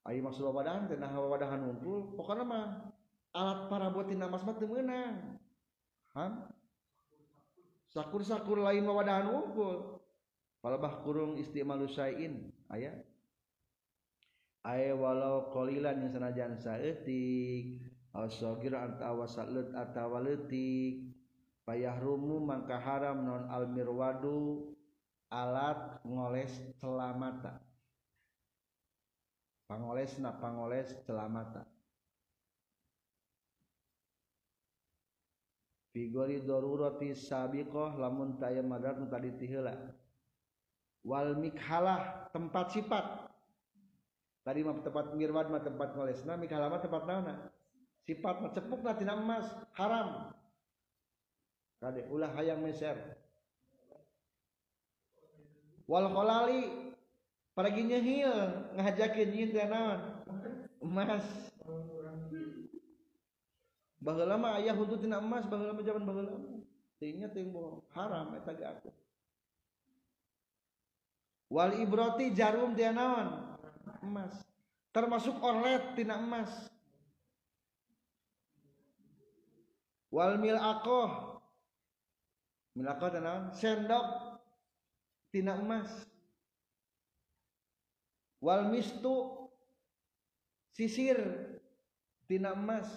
[0.10, 2.66] ayo maksud wadahan teh nah wadahan unggul pokoknya mah
[3.38, 5.38] alat para buat tina emas mah teu meunang.
[6.10, 6.50] Paham
[7.94, 9.99] sakur-sakur lain wadahan unggul.
[10.60, 12.52] Palebah kurung istimalu syai'in.
[12.72, 12.94] Aya?
[14.64, 17.84] Aya walau qalilan yang sanajan saeutik.
[18.10, 21.14] Asagir atawasalut atawaletik
[21.62, 24.74] payah rumu mangka haram non almirwadu.
[25.30, 27.62] Alat ngoles celamata
[29.70, 31.62] pangoles na pangoles celamata
[35.94, 39.78] figori darurati sabiqah lamun taya madat tadi tihela
[41.04, 43.06] wal mikhalah tempat sifat.
[44.44, 47.36] Tadi mah tempat mirwad mah tempat ngolesna mikhalah mah tempat naona?
[48.08, 49.46] Sifat mah cepuk na tina emas
[49.78, 50.34] haram.
[51.80, 52.98] Kade ulah hayang meser.
[55.86, 56.94] Wal kholali
[57.54, 58.34] pergi nyehil
[58.80, 60.00] ngajakin nyin teh naon?
[60.82, 61.26] Emas.
[64.00, 66.32] Baheula mah aya hudud tina emas baheula mah zaman baheula
[67.00, 67.56] tingnya ting
[67.96, 68.92] haram eta ge aku
[71.50, 73.58] wal ibroti jarum dia naon?
[74.06, 74.32] Emas.
[74.94, 76.50] Termasuk orlet tina emas.
[80.10, 81.42] Wal milaqah
[82.78, 83.44] milaqah teh naon?
[83.54, 84.08] Sendok
[85.34, 85.90] tina emas.
[88.40, 89.50] Wal mistu
[90.74, 91.20] sisir
[92.30, 92.88] tina emas.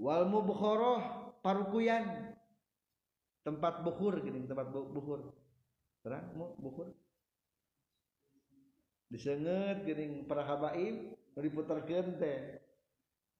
[0.00, 2.34] Wal mubkhoroh parukuyan.
[3.46, 5.37] Tempat bukhur gini tempat bukhur
[6.04, 6.94] terang mau bukhur
[9.08, 12.58] disenget gini para habaib diputarkeun teh.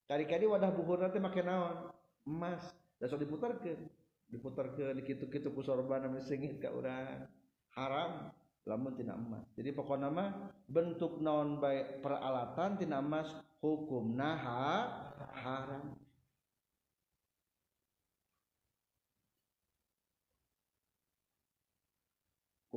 [0.08, 1.76] Kali-kali wadah bukhur nanti makin naon?
[2.24, 2.64] Emas.
[2.96, 3.90] Dan so diputarkeun
[4.28, 7.28] diputarkeun kitu-kitu ku sorban sengit ka urang.
[7.76, 8.32] Haram
[8.64, 9.44] lamun tina emas.
[9.56, 13.28] Jadi pokok nama bentuk naon baik peralatan tina emas
[13.60, 14.88] hukum naha
[15.36, 15.96] haram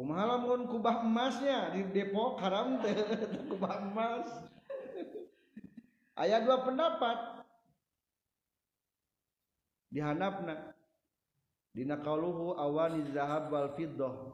[0.01, 1.69] kumaha lamun kubah emasnya?
[1.77, 2.97] Di Depok haram teh
[3.53, 4.25] kubah emas.
[6.17, 7.45] Aya dua pendapat.
[9.93, 10.73] Dihanapna.
[11.77, 14.33] Dina qauluhu awani zahab wal fiddah.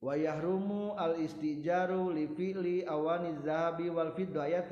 [0.00, 4.68] Wa yahrumu al istijaru li fi'li awani zahabi wal fiddah ayat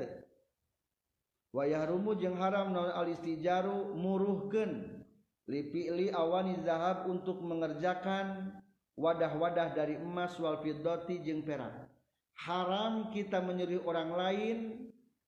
[1.53, 5.02] wa yahrumu jeung haram non al istijaru muruhkeun.
[5.51, 8.55] Li fi'li awani zahab untuk mengerjakan
[8.95, 11.89] wadah-wadah dari emas wal fiddati jeung perak.
[12.33, 14.57] Haram kita menyuruh orang lain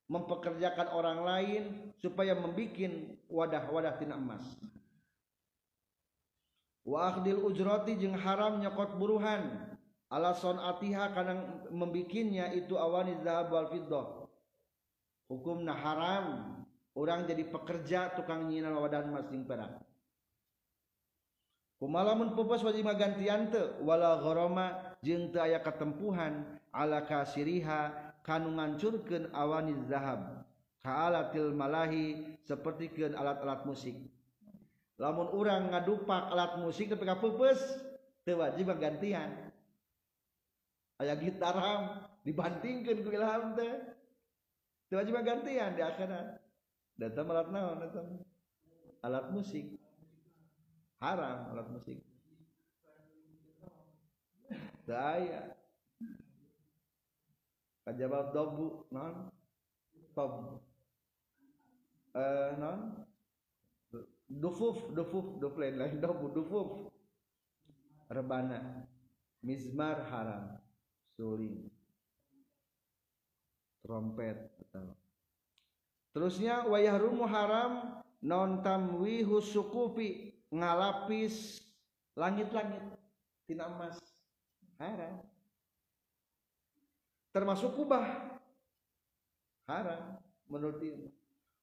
[0.06, 1.64] mempekerjakan orang lain
[1.98, 4.46] supaya membikin wadah-wadah tina emas.
[6.86, 9.74] Wa akhdil ujrati jeung haram nyokot buruhan.
[10.06, 14.06] Ala sonatiha karena membikinnya itu awani zahab wal fiddah.
[15.26, 16.26] Hukumna haram
[16.94, 19.82] orang jadi pekerja tukang nyinan wadah emas jeung perak
[21.82, 29.30] pemalamun pupus wajimah gantian te wala goroma jeng te ayah ketempuhan ala kasiriha kanu ngancurkan
[29.32, 30.46] awani zahab
[30.86, 33.98] kaalatil malahi seperti ke alat-alat musik.
[35.02, 37.58] Lamun orang ngadupak alat musik tapi pupus
[38.22, 39.50] te wajimah gantian.
[41.02, 43.74] Ayah gitar ham dibantingkan ku ilham teh.
[44.88, 46.40] Te wajimah gantian di akhirat.
[46.96, 48.08] Datang alat naon datang.
[49.04, 49.85] Alat musik.
[51.06, 52.02] Haram alat musik.
[54.90, 55.54] Daya
[57.86, 59.30] kajabal dobu non?
[60.18, 60.62] Tob
[62.18, 63.06] eh non?
[64.26, 66.90] Dufuf dufuf duf lain lain dobu dufuf.
[68.10, 68.90] Rebana.
[69.46, 70.58] Mizmar haram.
[71.16, 71.72] Suling
[73.86, 74.36] trompet
[76.12, 81.60] terusnya wayah rumu haram non tamwihu sukufi ngalapis
[82.16, 82.82] langit-langit
[83.44, 84.00] tina emas.
[84.80, 85.20] Haram.
[87.36, 88.40] Termasuk kubah.
[89.68, 91.10] Haram menurut ini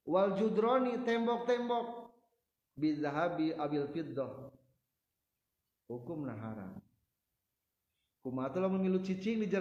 [0.05, 2.12] wal judroni tembok-tembok.
[2.73, 4.48] Bizahabi abil fiddah.
[5.93, 6.73] Hukumna haram.
[8.24, 9.60] Kumaha lamun milu cicing di teu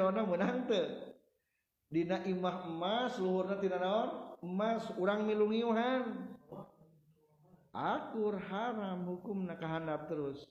[1.91, 4.09] dina imah emas luhurna tina naon?
[4.39, 5.51] Emas urang milu
[7.71, 10.43] akur haram hukum nakahandap terus.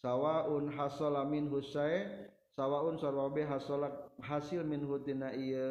[0.00, 5.68] Sawaun hasala min husay sawaun sarwabe hasala hasil min hutina iya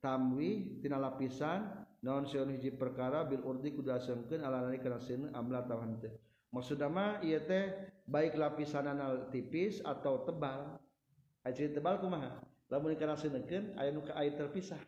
[0.00, 5.32] tamwi tina lapisan non sion hiji perkara bil urdi kudu asengkeun ala nari kana sieun
[5.34, 6.12] amla tawan teh.
[6.48, 10.80] Maksudna mah ieu teh baik lapisanana tipis atau tebal.
[11.48, 12.44] Ciri tebal kumaha?
[12.68, 14.80] Lamun kana seuneunkeun aya nu ka air terpisah.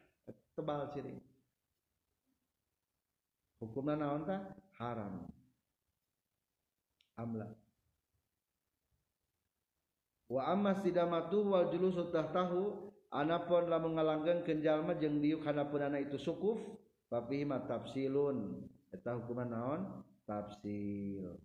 [0.57, 1.17] Tebal ciri.
[3.61, 4.41] Hukumna naon tah?
[4.81, 5.29] Haram.
[7.21, 7.53] Amla
[10.31, 16.57] wa amma sidamatu wal julusu tahtahu anapun lamun ngalanggengkeun jalma jeung diuk hanapeunana itu sukuf
[17.13, 18.65] tapi ma tafsilun.
[18.91, 19.81] Eta hukuman naon?
[20.27, 21.39] Tafsil.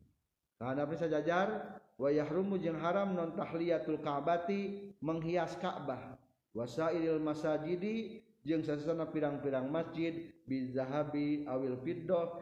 [0.90, 6.18] Bisa jajar wa yahrumu jeung haram non tahliyatul ka'bati menghias Ka'bah.
[6.56, 12.40] Wasailil masajidi jeung sasana pirang-pirang masjid bizahabi awil fiddah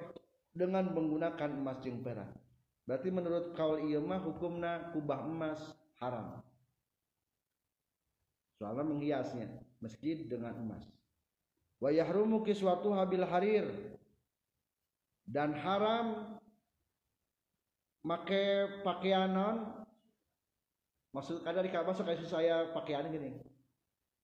[0.53, 2.29] dengan menggunakan emas jeung perak.
[2.85, 5.59] Berarti menurut kaul ieu mah hukumna kubah emas
[5.97, 6.39] haram.
[8.61, 9.47] Soalnya menghiasnya
[9.81, 10.85] masjid dengan emas.
[11.81, 13.67] Wa yahrumu kiswatu habil harir.
[15.25, 16.37] Dan haram
[18.05, 19.83] make pakaianan.
[21.13, 23.37] Maksud kada di Ka'bah sok saya pakaian gini.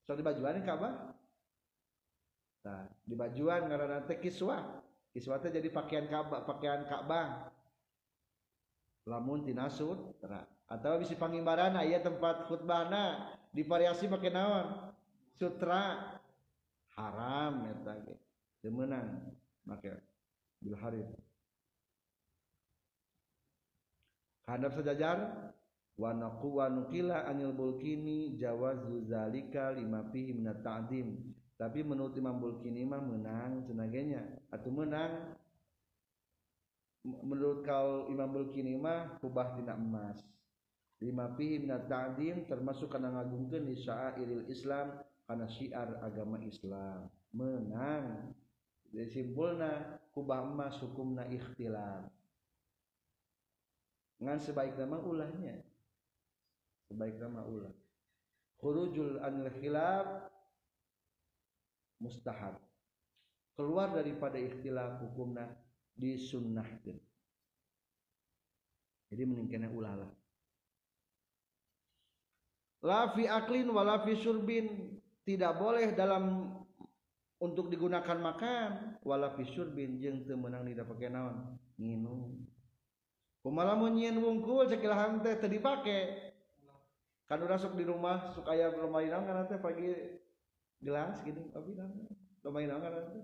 [0.04, 1.16] Sok di bajuan di Ka'bah?
[2.66, 4.79] Nah di bajuan karena nanti kiswah
[5.12, 7.54] kiswah jadi pakaian Ka'bah pakaian Ka'bah.
[9.10, 10.22] Lamun tinasud
[10.70, 14.94] atau bisa pangimbaran aya tempat khutbahna divariasi pakai naon?
[15.34, 16.14] Sutra.
[16.94, 18.16] Haram eta ge.
[18.62, 19.34] Temenan
[19.66, 19.90] make.
[20.60, 21.08] Bil harir
[24.50, 25.18] hadap sejajar
[25.94, 30.50] wa naqu wa nuqila anil bulkini jawazu zalika lima fihi min
[31.60, 35.36] tapi menurut Imam Bulkini mah menang cenagenya atau menang.
[37.04, 40.24] Menurut kau Imam Bulkini mah kubah tina emas.
[41.04, 47.12] Lima fihi min ta'dim termasuk kana ngagungkeun di syairil Islam kana syiar agama Islam.
[47.36, 48.32] Menang.
[48.96, 52.08] Jadi simpulna kubah emas hukumna ikhtilaf
[54.20, 55.64] ngan sebaik nama ulahnya.
[56.92, 57.72] Sebaik nama ulah.
[58.60, 60.28] Khurujul anil khilaf
[62.00, 62.58] mustahab.
[63.60, 65.52] Keluar daripada ikhtilaf hukumna
[66.00, 66.96] disunnahkan.
[69.12, 70.12] Jadi meningkatnya ulah lah.
[72.80, 74.96] La fi aklin wala fi surbin.
[75.28, 76.56] Tidak boleh dalam
[77.44, 78.98] untuk digunakan makan.
[79.04, 80.00] Wala fi surbin.
[80.00, 81.60] Jeung teu meunang dipakai naon?
[81.76, 82.48] Nginum
[83.40, 86.32] kumaha mun nyieun wungkul cekilahan teh teu dipake.
[87.26, 89.90] Kan udah di rumah suka aya lumayan kan teh pagi
[90.80, 91.76] gelas gini tapi
[92.44, 93.24] lumayan kan teh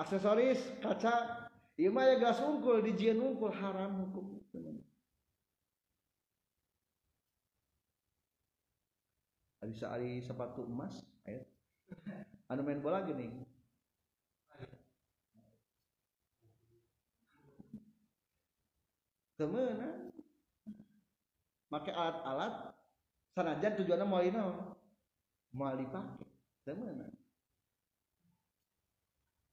[0.00, 1.46] aksesoris kaca.
[1.80, 4.44] Ieu mah ya gelas wungkul dijieun wungkul haram hukum.
[9.60, 10.92] Ari ari sepatu emas
[11.24, 11.44] aya
[12.52, 13.32] anu main bola gini.
[19.40, 20.12] Temenan
[21.72, 22.76] make alat-alat
[23.32, 24.36] sanajan tujuannya mau ini
[25.56, 26.29] mau dipakai
[26.64, 27.10] temenan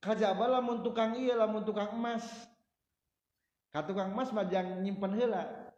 [0.07, 2.23] kajaba lamun tukang iya lamun tukang emas?
[3.75, 5.73] Ka tukang emas majang nyimpen heula.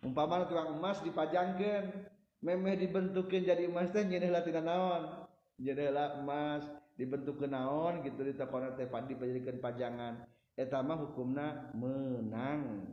[0.00, 2.08] Umpama tukang emas dipajangkeun
[2.40, 5.28] memeh dibentukin jadi emas teh lah tina naon?
[5.60, 6.64] Jendela emas
[6.96, 10.24] dibentuk ke naon gitu di tokona teh dijadikan pajangan.
[10.56, 12.88] Eta mah hukumna menang.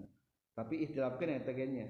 [0.52, 1.88] Tapi istilahkeun eta nya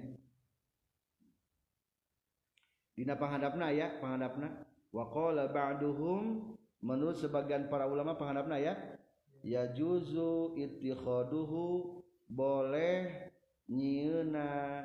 [2.92, 4.52] dina panghadapna ya panghadapna
[4.92, 6.54] waqala ba'duhum
[6.84, 8.76] menurut sebagian para ulama penghanapna ya
[9.42, 11.98] ya juzu ittikhaduhu
[12.30, 13.32] boleh
[13.68, 14.84] nyieuna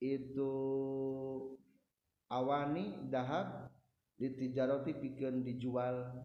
[0.00, 0.52] itu
[2.28, 3.72] awani dahab
[4.20, 6.24] ditijaroti pikeun dijual.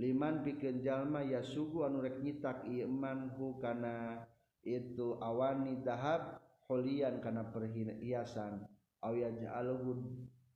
[0.00, 4.24] Liman pikeun jalma ya sugu anu rek nyitak iman hu kana
[4.64, 6.40] itu awani dahab
[6.70, 8.64] holian kana perhiasan.
[9.00, 9.96] Aw yaj'aluhu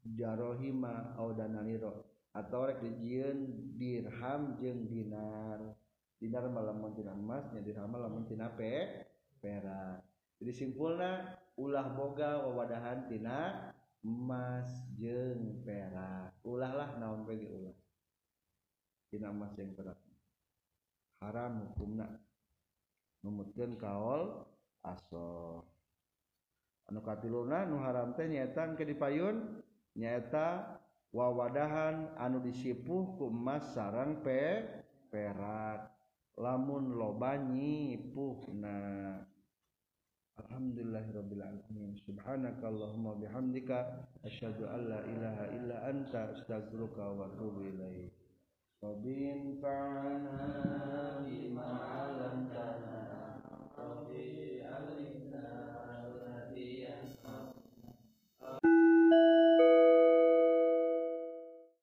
[0.04, 2.04] jarohima audananiro
[2.36, 5.60] atau rek dijieun dirham jeung dinar.
[6.20, 9.04] Dinar malam tina emas nya dirham malamun tina pe
[9.40, 10.00] perak.
[10.40, 13.70] Jadi simpulna ulah boga wawadahan tina
[14.04, 16.32] emas jeng perak.
[16.44, 17.76] Ulah lah naon bagi ulah.
[19.08, 19.96] Tina emas jeng perak.
[21.22, 22.08] Haram hukumna.
[23.24, 24.44] Numutkeun kaol
[24.84, 25.64] aso.
[26.84, 29.63] Anu katiluna nu haram teh nyaetan ke dipayun?
[29.94, 30.78] nyata
[31.14, 34.66] wawadahan anu disipuh ku emas sarang pe
[35.10, 35.90] perak.
[36.34, 39.22] Lamun lobanyi puhna
[40.34, 48.10] Alhamdulillahirrabbilalamin subhanakallahumma bihamdika Asyadu an la ilaha illa anta astaghfiruka wa atubu ilaik.
[48.84, 50.36] وبينفعنا
[51.24, 53.04] بما علمتنا